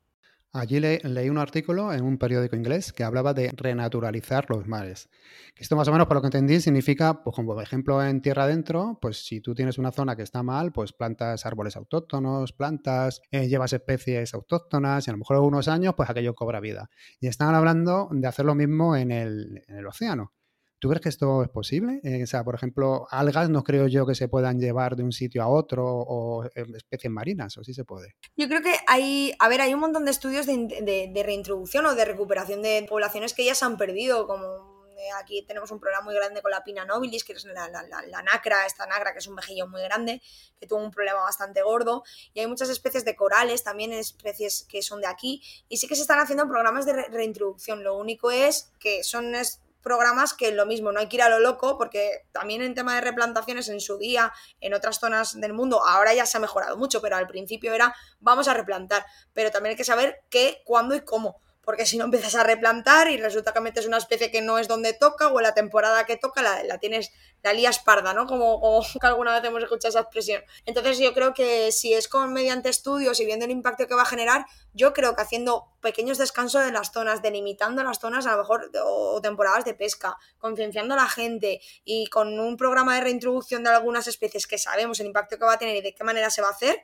[0.57, 5.07] Allí leí un artículo en un periódico inglés que hablaba de renaturalizar los mares.
[5.55, 8.45] Esto más o menos, por lo que entendí, significa, pues como por ejemplo en tierra
[8.45, 13.21] adentro, pues si tú tienes una zona que está mal, pues plantas árboles autóctonos, plantas,
[13.29, 16.89] eh, llevas especies autóctonas y a lo mejor en unos años, pues aquello cobra vida.
[17.19, 20.36] Y están hablando de hacer lo mismo en el océano.
[20.79, 21.99] ¿Tú crees que esto es posible?
[22.03, 25.11] Eh, o sea, por ejemplo, algas no creo yo que se puedan llevar de un
[25.11, 28.15] sitio a otro o eh, especies marinas, o sí se puede.
[28.35, 32.05] Yo creo que hay, a ver, hay un montón de estudios de, reintroducción o de
[32.05, 34.45] recuperación de poblaciones que ya se han perdido, como
[34.99, 38.21] eh, aquí tenemos un problema muy grande con la pina nobilis, que es la, la,
[38.21, 40.21] nacra, esta nacra que es un mejillón muy grande,
[40.59, 42.03] que tuvo un problema bastante gordo,
[42.35, 45.95] y hay muchas especies de corales, también especies que son de aquí, y sí que
[45.95, 49.33] se están haciendo programas de reintroducción, lo único es que son
[49.87, 52.95] programas que lo mismo, no hay que ir a lo loco, porque también en tema
[52.95, 56.75] de replantaciones en su día, en otras zonas del mundo, ahora ya se ha mejorado
[56.75, 60.93] mucho, pero al principio era vamos a replantar, pero también hay que saber qué, cuándo
[60.93, 64.41] y cómo porque si no empiezas a replantar y resulta que metes una especie que
[64.41, 67.11] no es donde toca o en la temporada que toca la, la tienes,
[67.43, 68.25] la lías parda, ¿no?
[68.25, 70.41] Como, como, alguna vez hemos escuchado esa expresión.
[70.65, 74.03] Entonces yo creo que si es con mediante estudios y viendo el impacto que va
[74.03, 78.31] a generar, yo creo que haciendo pequeños descansos de las zonas, delimitando las zonas a
[78.31, 83.01] lo mejor o temporadas de pesca, concienciando a la gente y con un programa de
[83.01, 86.05] reintroducción de algunas especies que sabemos el impacto que va a tener y de qué
[86.05, 86.81] manera se va a hacer,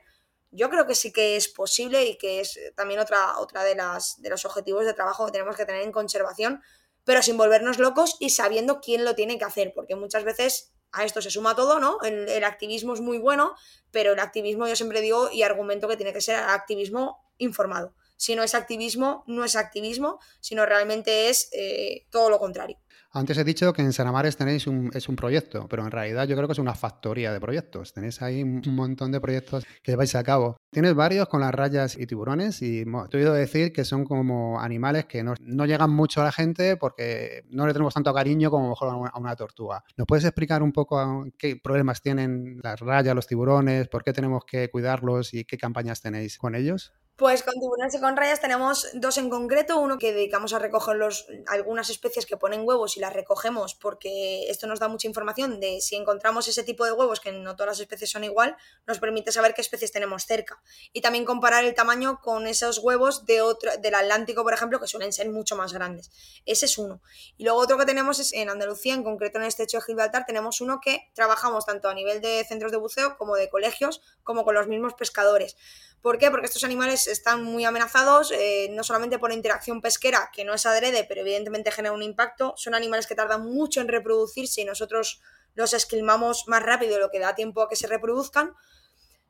[0.54, 4.20] yo creo que sí que es posible y que es también otra, otra de, las,
[4.20, 6.62] de los objetivos de trabajo que tenemos que tener en conservación,
[7.04, 11.04] pero sin volvernos locos y sabiendo quién lo tiene que hacer, porque muchas veces a
[11.04, 11.98] esto se suma todo, ¿no?
[12.02, 13.54] El, el, activismo es muy bueno,
[13.90, 17.94] pero el activismo yo siempre digo y argumento que tiene que ser activismo informado.
[18.16, 22.78] Si no es activismo, no es activismo, sino realmente es eh, todo lo contrario.
[23.16, 26.34] Antes he dicho que en Sanamares tenéis un, es un proyecto, pero en realidad yo
[26.34, 27.92] creo que es una factoría de proyectos.
[27.92, 30.56] Tenéis ahí un montón de proyectos que lleváis a cabo.
[30.72, 34.60] Tienes varios con las rayas y tiburones y te he oído decir que son como
[34.60, 38.70] animales que no, llegan mucho a la gente porque no le tenemos tanto cariño como
[38.70, 39.84] mejor a una, a una tortuga.
[39.96, 44.44] ¿Nos puedes explicar un poco qué problemas tienen las rayas, los tiburones, por qué tenemos
[44.44, 46.92] que cuidarlos y qué campañas tenéis con ellos?
[47.16, 50.96] Pues con tiburones y con rayas tenemos dos en concreto, uno que dedicamos a recoger
[50.96, 55.60] los, algunas especies que ponen huevos y las recogemos porque esto nos da mucha información
[55.60, 58.56] de si encontramos ese tipo de huevos, que no todas las especies son igual,
[58.88, 60.60] nos permite saber qué especies tenemos cerca.
[60.92, 64.88] Y también comparar el tamaño con esos huevos de otro, del Atlántico, por ejemplo, que
[64.88, 66.10] suelen ser mucho más grandes.
[66.46, 67.00] Ese es uno.
[67.36, 70.24] Y luego otro que tenemos es en Andalucía, en concreto en este hecho de Gibraltar,
[70.26, 74.44] tenemos uno que trabajamos tanto a nivel de centros de buceo como de colegios, como
[74.44, 75.56] con los mismos pescadores
[76.04, 76.30] ¿Por qué?
[76.30, 80.66] Porque estos animales están muy amenazados, eh, no solamente por interacción pesquera, que no es
[80.66, 82.54] adrede, pero evidentemente genera un impacto.
[82.56, 85.20] Son animales que tardan mucho en reproducirse y nosotros
[85.54, 88.54] los esquilmamos más rápido, lo que da tiempo a que se reproduzcan.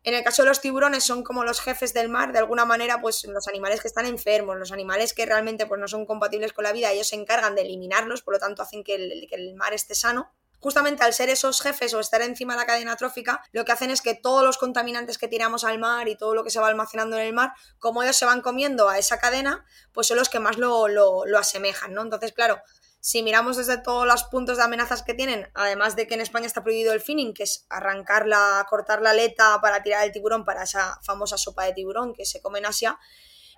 [0.02, 3.00] En el caso de los tiburones son como los jefes del mar, de alguna manera,
[3.00, 6.64] pues los animales que están enfermos, los animales que realmente pues, no son compatibles con
[6.64, 9.54] la vida, ellos se encargan de eliminarlos, por lo tanto hacen que el, que el
[9.54, 10.30] mar esté sano
[10.64, 13.90] justamente al ser esos jefes o estar encima de la cadena trófica, lo que hacen
[13.90, 16.68] es que todos los contaminantes que tiramos al mar y todo lo que se va
[16.68, 20.30] almacenando en el mar, como ellos se van comiendo a esa cadena, pues son los
[20.30, 22.00] que más lo, lo, asemejan, ¿no?
[22.00, 22.62] Entonces, claro,
[22.98, 26.46] si miramos desde todos los puntos de amenazas que tienen, además de que en España
[26.46, 30.46] está prohibido el finning, que es arrancar la, cortar la aleta para tirar el tiburón
[30.46, 32.98] para esa famosa sopa de tiburón que se come en Asia,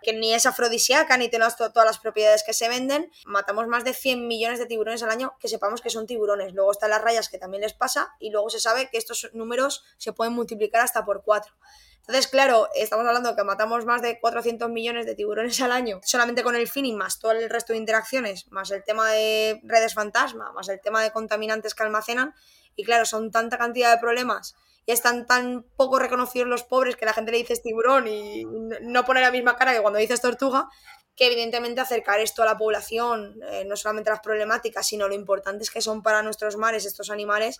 [0.02, 3.10] que ni es afrodisíaca ni tiene todas las propiedades que se venden.
[3.24, 6.52] Matamos más de 100 millones de tiburones al año que sepamos que son tiburones.
[6.52, 9.84] Luego están las rayas que también les pasa y luego se sabe que estos números
[9.98, 11.54] se pueden multiplicar hasta por 4.
[12.00, 16.44] Entonces, claro, estamos hablando que matamos más de 400 millones de tiburones al año, solamente
[16.44, 20.52] con el finning, más todo el resto de interacciones, más el tema de redes fantasma,
[20.52, 22.32] más el tema de contaminantes que almacenan.
[22.76, 24.54] Y claro, son tanta cantidad de problemas
[24.86, 28.44] y están tan poco reconocidos los pobres que la gente le dice tiburón y
[28.82, 30.68] no pone la misma cara que cuando dices tortuga,
[31.16, 35.70] que evidentemente acercar esto a la población, eh, no solamente las problemáticas, sino lo importantes
[35.70, 37.58] que son para nuestros mares estos animales,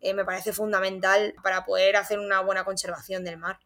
[0.00, 3.58] eh, me parece fundamental para poder hacer una buena conservación del mar.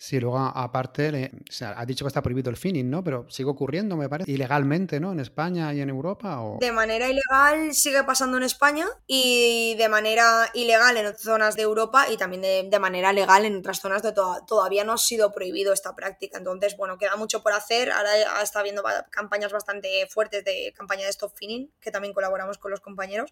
[0.00, 3.02] Sí, luego aparte, ha dicho que está prohibido el finning, ¿no?
[3.02, 5.10] Pero sigue ocurriendo, me parece, ilegalmente, ¿no?
[5.10, 6.40] En España y en Europa.
[6.60, 11.62] De manera ilegal sigue pasando en España y de manera ilegal en otras zonas de
[11.62, 15.72] Europa y también de, manera legal en otras zonas de todavía no ha sido prohibido
[15.72, 16.38] esta práctica.
[16.38, 17.90] Entonces, bueno, queda mucho por hacer.
[17.90, 18.10] Ahora
[18.40, 22.80] está habiendo campañas bastante fuertes de campaña de stop finning, que también colaboramos con los
[22.80, 23.30] compañeros.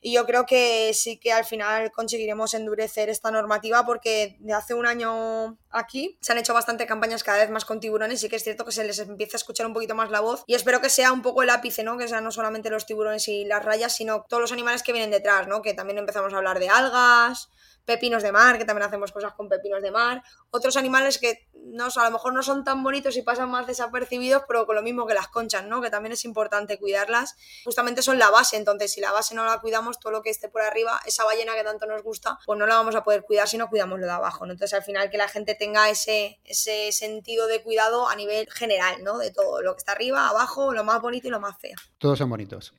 [0.00, 4.74] Y yo creo que sí que al final conseguiremos endurecer esta normativa porque de hace
[4.74, 8.36] un año aquí se han hecho bastante campañas cada vez más con tiburones y que
[8.36, 10.80] es cierto que se les empieza a escuchar un poquito más la voz y espero
[10.80, 11.96] que sea un poco el ápice, ¿no?
[11.96, 15.10] Que sean no solamente los tiburones y las rayas, sino todos los animales que vienen
[15.10, 15.62] detrás, ¿no?
[15.62, 17.48] Que también empezamos a hablar de algas,
[17.86, 21.86] pepinos de mar, que también hacemos cosas con pepinos de mar, otros animales que no,
[21.94, 25.06] a lo mejor no son tan bonitos y pasan más desapercibidos, pero con lo mismo
[25.06, 25.80] que las conchas, ¿no?
[25.80, 27.36] Que también es importante cuidarlas.
[27.64, 30.48] Justamente son la base, entonces si la base no la cuidamos, todo lo que esté
[30.48, 33.48] por arriba, esa ballena que tanto nos gusta, pues no la vamos a poder cuidar
[33.48, 34.52] si no cuidamos lo de abajo, ¿no?
[34.52, 39.02] Entonces al final que la gente tenga ese, ese sentido de cuidado a nivel general,
[39.02, 39.18] ¿no?
[39.18, 41.76] De todo, lo que está arriba, abajo, lo más bonito y lo más feo.
[41.98, 42.74] Todos son bonitos.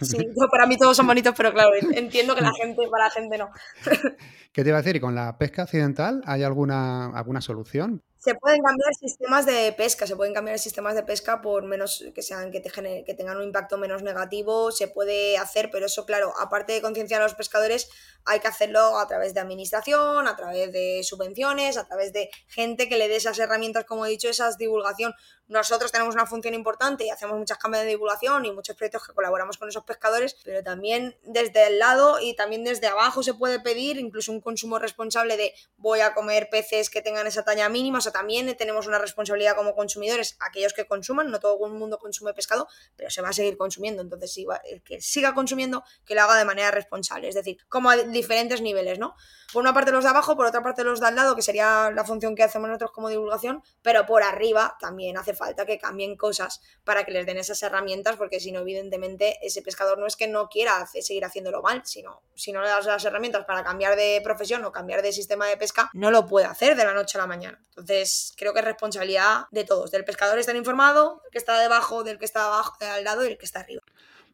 [0.00, 0.18] Sí,
[0.50, 3.50] para mí todos son bonitos, pero claro, entiendo que la gente, para la gente no.
[4.52, 4.96] ¿Qué te iba a decir?
[4.96, 8.02] ¿Y con la pesca accidental hay alguna, alguna solución?
[8.26, 12.22] Se pueden cambiar sistemas de pesca, se pueden cambiar sistemas de pesca por menos que
[12.22, 16.34] sean que, te que tengan un impacto menos negativo, se puede hacer, pero eso claro,
[16.36, 17.88] aparte de concienciar a los pescadores,
[18.24, 22.88] hay que hacerlo a través de administración, a través de subvenciones, a través de gente
[22.88, 25.14] que le dé esas herramientas, como he dicho, esas divulgación.
[25.46, 29.14] Nosotros tenemos una función importante y hacemos muchas campañas de divulgación y muchos proyectos que
[29.14, 33.60] colaboramos con esos pescadores, pero también desde el lado y también desde abajo se puede
[33.60, 37.98] pedir incluso un consumo responsable de voy a comer peces que tengan esa talla mínima,
[37.98, 41.98] o sea, también tenemos una responsabilidad como consumidores, aquellos que consuman, no todo el mundo
[41.98, 46.14] consume pescado, pero se va a seguir consumiendo, entonces si el que siga consumiendo, que
[46.14, 49.14] lo haga de manera responsable, es decir, como diferentes niveles, ¿no?
[49.52, 51.90] Por una parte los de abajo, por otra parte los de al lado, que sería
[51.94, 56.16] la función que hacemos nosotros como divulgación, pero por arriba también hace falta que cambien
[56.16, 60.16] cosas para que les den esas herramientas, porque si no, evidentemente, ese pescador no es
[60.16, 63.94] que no quiera seguir haciéndolo mal, sino si no le das las herramientas para cambiar
[63.94, 67.18] de profesión o cambiar de sistema de pesca, no lo puede hacer de la noche
[67.18, 67.60] a la mañana.
[67.70, 67.95] Entonces,
[68.36, 72.18] creo que es responsabilidad de todos, del pescador estar informado, el que está debajo, del
[72.18, 73.82] que está abajo, al lado y el que está arriba.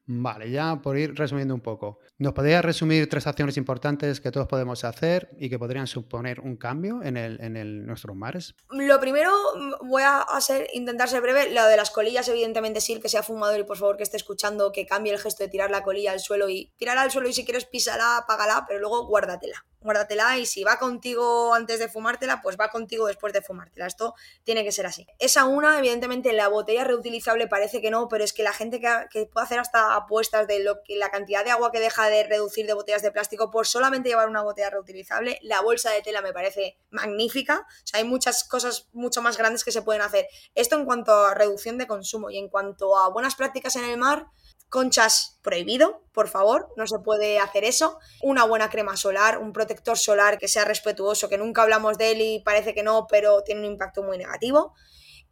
[0.04, 2.00] Vale, ya por ir resumiendo un poco.
[2.18, 6.56] ¿Nos podría resumir tres acciones importantes que todos podemos hacer y que podrían suponer un
[6.56, 8.54] cambio en, el, en el, nuestros mares?
[8.70, 11.50] Lo primero, mm, voy a hacer, intentar ser breve.
[11.52, 14.16] Lo de las colillas, evidentemente sí, el que sea fumador y por favor que esté
[14.16, 17.28] escuchando, que cambie el gesto de tirar la colilla al suelo y tirar al suelo
[17.28, 21.88] y si quieres písala, apágala, pero luego guárdatela guárdatela y si va contigo antes de
[21.88, 23.86] fumártela, pues va contigo después de fumártela.
[23.86, 25.06] Esto tiene que ser así.
[25.18, 29.26] Esa una, evidentemente, la botella reutilizable parece que no, pero es que la gente que,
[29.26, 32.66] puede hacer hasta apuestas de lo que la cantidad de agua que deja de reducir
[32.66, 36.32] de botellas de plástico por solamente llevar una botella reutilizable, la bolsa de tela me
[36.32, 37.66] parece magnífica.
[37.68, 40.26] O sea, hay muchas cosas mucho más grandes que se pueden hacer.
[40.54, 43.98] Esto en cuanto a reducción de consumo y en cuanto a buenas prácticas en el
[43.98, 44.26] mar,
[44.72, 47.98] Conchas prohibido, por favor, no se puede hacer eso.
[48.22, 52.20] Una buena crema solar, un protector solar que sea respetuoso, que nunca hablamos de él
[52.22, 54.72] y parece que no, pero tiene un impacto muy negativo.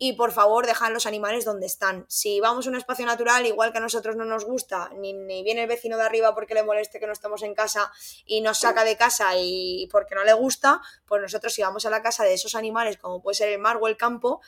[0.03, 2.07] Y por favor, dejar los animales donde están.
[2.09, 5.43] Si vamos a un espacio natural, igual que a nosotros no nos gusta, ni, ni
[5.43, 7.93] viene el vecino de arriba porque le moleste que no estemos en casa
[8.25, 11.91] y nos saca de casa y porque no le gusta, pues nosotros si vamos a
[11.91, 14.41] la casa de esos animales, como puede ser el mar o el campo,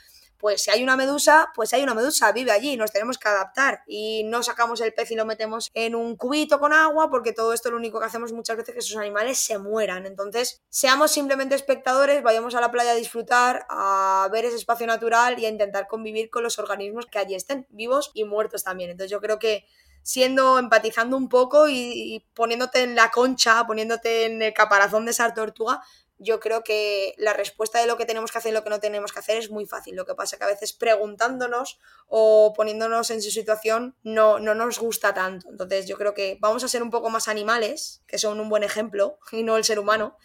[0.42, 3.84] Pues si hay una medusa, pues hay una medusa, vive allí, nos tenemos que adaptar
[3.86, 7.52] y no sacamos el pez y lo metemos en un cubito con agua porque todo
[7.52, 10.04] esto lo único que hacemos muchas veces es que esos animales se mueran.
[10.04, 15.38] Entonces, seamos simplemente espectadores, vayamos a la playa a disfrutar, a ver ese espacio natural
[15.38, 18.90] y a intentar convivir con los organismos que allí estén, vivos y muertos también.
[18.90, 19.64] Entonces yo creo que
[20.02, 25.32] siendo, empatizando un poco y, poniéndote en la concha, poniéndote en el caparazón de esa
[25.32, 25.82] tortuga,
[26.22, 28.80] yo creo que la respuesta de lo que tenemos que hacer y lo que no
[28.80, 29.96] tenemos que hacer es muy fácil.
[29.96, 34.78] Lo que pasa que a veces preguntándonos o poniéndonos en su situación no, no nos
[34.78, 35.48] gusta tanto.
[35.50, 38.62] Entonces yo creo que vamos a ser un poco más animales, que son un buen
[38.62, 40.16] ejemplo, y no el ser humano.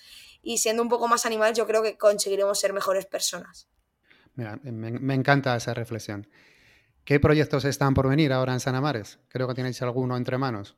[0.41, 3.67] Y siendo un poco más animales yo creo que conseguiremos ser mejores personas.
[4.35, 6.29] Mira, me, me encanta esa reflexión.
[7.03, 9.19] ¿Qué proyectos están por venir ahora en San Amares?
[9.29, 10.77] Creo que tenéis alguno entre manos.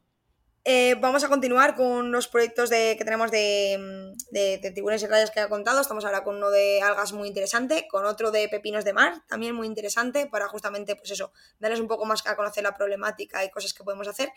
[0.65, 5.31] Eh, vamos a continuar con los proyectos de, que tenemos de, de, tiburones y rayas
[5.31, 5.79] que he contado.
[5.79, 9.55] Estamos ahora con uno de algas muy interesante, con otro de pepinos de mar, también
[9.55, 13.49] muy interesante, para justamente, pues eso, darles un poco más a conocer la problemática y
[13.49, 14.31] cosas que podemos hacer.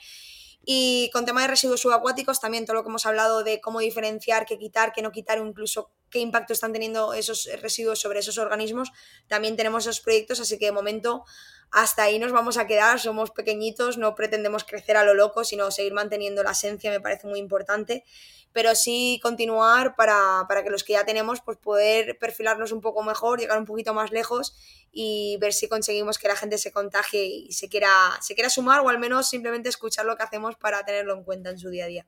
[0.65, 4.47] Y con tema de residuos subacuáticos, también todo lo que hemos hablado de cómo diferenciar,
[4.47, 8.39] qué quitar, qué no quitar, o incluso qué impacto están teniendo esos residuos sobre esos
[8.39, 8.93] organismos,
[9.27, 11.25] también tenemos esos proyectos, así que de momento
[11.73, 15.71] hasta ahí nos vamos a quedar, somos pequeñitos, no pretendemos crecer a lo loco, sino
[15.71, 18.05] seguir manteniendo la esencia, me parece muy importante,
[18.53, 23.41] pero sí continuar para, que los que ya tenemos, pues poder perfilarnos un poco mejor,
[23.41, 24.55] llegar un poquito más lejos
[24.93, 28.81] y ver si conseguimos que la gente se contagie y se quiera, se quiera sumar
[28.81, 31.87] o al menos simplemente escuchar lo que hacemos para tenerlo en cuenta en su día
[31.87, 32.07] a día.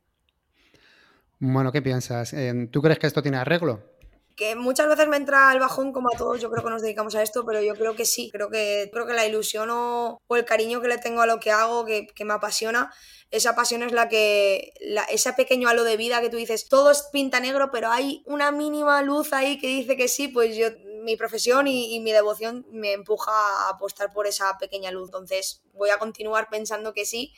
[1.39, 2.35] Bueno, ¿qué piensas?
[2.35, 3.94] Eh, ¿Tú crees que esto tiene arreglo?
[4.37, 7.15] Que muchas veces me entra el bajón como a todos, yo creo que nos dedicamos
[7.15, 10.45] a esto, pero yo creo que sí, creo que, creo que la ilusión o, el
[10.45, 12.93] cariño que le tengo a lo que hago, que, me apasiona,
[13.31, 16.91] esa pasión es la que, la, ese pequeño halo de vida que tú dices, todo
[16.91, 20.69] es pinta negro, pero hay una mínima luz ahí que dice que sí, pues yo,
[21.03, 25.63] mi profesión y, y mi devoción me empuja a apostar por esa pequeña luz, entonces
[25.73, 27.33] voy a continuar pensando que sí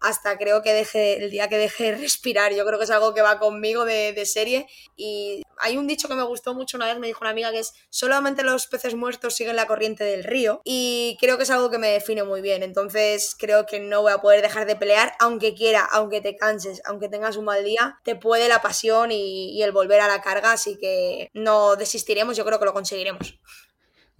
[0.00, 2.52] hasta creo que deje, el día que deje de respirar.
[2.54, 4.66] Yo creo que es algo que va conmigo de, de, serie.
[4.96, 7.58] Y hay un dicho que me gustó mucho una vez, me dijo una amiga, que
[7.58, 10.62] es solamente los peces muertos siguen la corriente del río.
[10.64, 12.62] Y creo que es algo que me define muy bien.
[12.62, 16.80] Entonces creo que no voy a poder dejar de pelear, aunque quiera, aunque te canses,
[16.84, 20.22] aunque tengas un mal día, te puede la pasión y, y el volver a la
[20.22, 20.52] carga.
[20.52, 23.38] Así que no desistiremos, yo creo que lo conseguiremos.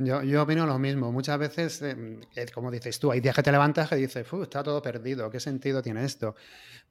[0.03, 1.12] Yo, yo, opino lo mismo.
[1.12, 4.80] Muchas veces, eh, como dices tú, hay días que te levantas y dices, está todo
[4.80, 6.34] perdido, ¿qué sentido tiene esto?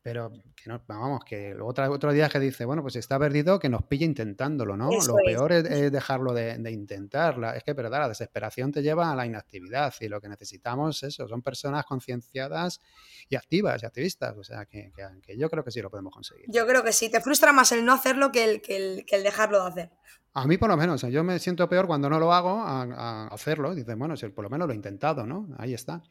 [0.03, 3.59] Pero que no, vamos, que otro, otro día que dice, bueno, pues si está perdido,
[3.59, 4.89] que nos pille intentándolo, ¿no?
[4.91, 7.35] lo peor es, dejarlo de, de, intentar.
[7.55, 11.15] es que, verdad, la desesperación te lleva a la inactividad y lo que necesitamos es
[11.15, 12.79] eso, son personas concienciadas
[13.27, 14.37] y activas y activistas.
[14.37, 14.91] O sea, que,
[15.25, 16.45] que, yo creo que sí lo podemos conseguir.
[16.47, 17.09] Yo creo que sí.
[17.09, 19.91] Te frustra más el no hacerlo que el, que el, que el dejarlo de hacer.
[20.33, 23.73] A mí por lo menos, yo me siento peor cuando no lo hago a, hacerlo.
[23.73, 25.49] Dices, bueno, si por lo menos lo he intentado, ¿no?
[25.57, 26.01] Ahí está.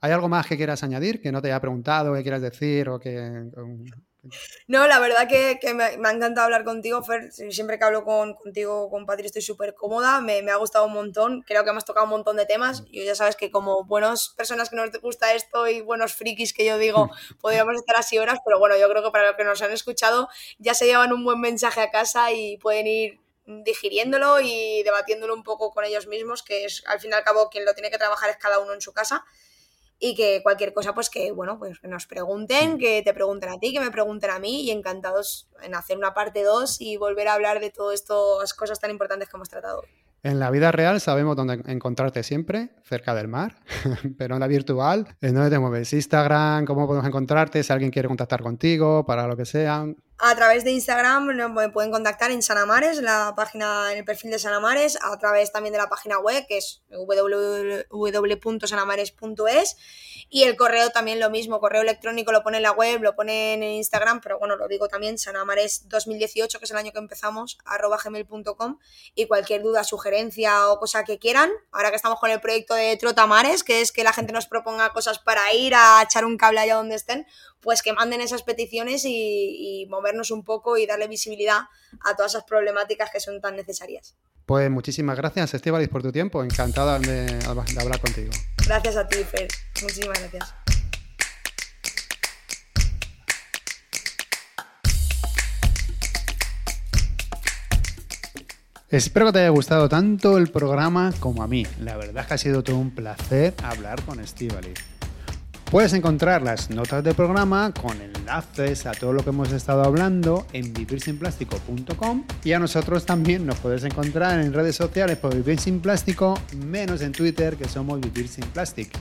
[0.00, 2.98] ¿Hay algo más que quieras añadir, que no te haya preguntado, que quieras decir o
[2.98, 3.48] que...
[4.66, 7.30] No, la verdad que, me, ha encantado hablar contigo, Fer.
[7.32, 10.20] Siempre que hablo con, contigo, con Patri, estoy súper cómoda.
[10.20, 11.42] Me, ha gustado un montón.
[11.42, 12.84] Creo que hemos tocado un montón de temas.
[12.86, 16.64] Y ya sabes que como buenas personas que nos gusta esto y buenos frikis que
[16.64, 17.10] yo digo,
[17.40, 18.38] podríamos estar así horas.
[18.44, 21.24] Pero bueno, yo creo que para los que nos han escuchado ya se llevan un
[21.24, 26.42] buen mensaje a casa y pueden ir digiriéndolo y debatiéndolo un poco con ellos mismos,
[26.42, 28.72] que es al fin y al cabo quien lo tiene que trabajar es cada uno
[28.72, 29.24] en su casa.
[29.98, 33.58] Y que cualquier cosa, pues que, bueno, pues que nos pregunten, que te pregunten a
[33.60, 37.28] ti, que me pregunten a mí, y encantados en hacer una parte 2 y volver
[37.28, 39.82] a hablar de todas estas cosas tan importantes que hemos tratado.
[40.24, 43.56] En la vida real sabemos dónde encontrarte siempre, cerca del mar,
[44.18, 45.92] pero en la virtual, ¿en dónde te mueves?
[45.92, 47.62] Instagram, ¿cómo podemos encontrarte?
[47.62, 49.86] Si alguien quiere contactar contigo, para lo que sea.
[50.18, 54.38] A través de Instagram me pueden contactar en Sanamares, la página, en el perfil de
[54.38, 59.76] Sanamares, a través también de la página web, que es www.sanamares.es
[60.30, 63.54] y el correo también lo mismo, correo electrónico lo pone en la web, lo pone
[63.54, 67.58] en Instagram, pero bueno, lo digo también, sanamares 2018, que es el año que empezamos,
[67.64, 68.78] arroba gmail.com
[69.14, 72.96] y cualquier duda, sugerencia o cosa que quieran, ahora que estamos con el proyecto de
[72.96, 76.60] Trotamares, que es que la gente nos proponga cosas para ir a echar un cable
[76.60, 77.26] allá donde estén,
[77.64, 81.62] pues que manden esas peticiones y, movernos un poco y darle visibilidad
[82.04, 84.14] a todas esas problemáticas que son tan necesarias.
[84.46, 86.44] Pues muchísimas gracias, Estivalis, por tu tiempo.
[86.44, 88.30] Encantada de, de hablar contigo.
[88.66, 89.48] Gracias a ti, Fer.
[89.82, 90.54] Muchísimas gracias.
[98.90, 101.66] Espero que te haya gustado tanto el programa como a mí.
[101.80, 104.93] La verdad es que ha sido todo un placer hablar con Estivalis.
[105.74, 110.46] Puedes encontrar las notas del programa con enlaces a todo lo que hemos estado hablando
[110.52, 115.80] en vivirsinplástico.com y a nosotros también nos puedes encontrar en redes sociales por Vivir Sin
[115.80, 119.00] Plástico, menos en Twitter que somos Vivir Sin Plástico.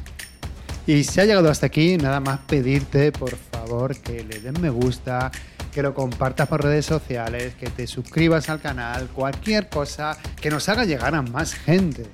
[0.87, 4.71] Y si ha llegado hasta aquí, nada más pedirte por favor que le den me
[4.71, 5.29] gusta,
[5.71, 10.67] que lo compartas por redes sociales, que te suscribas al canal, cualquier cosa que nos
[10.69, 12.07] haga llegar a más gente.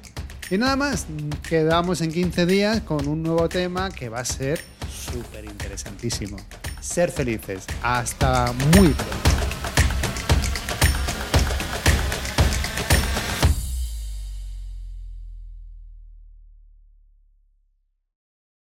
[0.52, 1.06] Y nada más,
[1.48, 6.38] quedamos en 15 días con un nuevo tema que va a ser súper interesantísimo.
[6.82, 7.66] Ser felices.
[7.84, 9.59] Hasta muy pronto.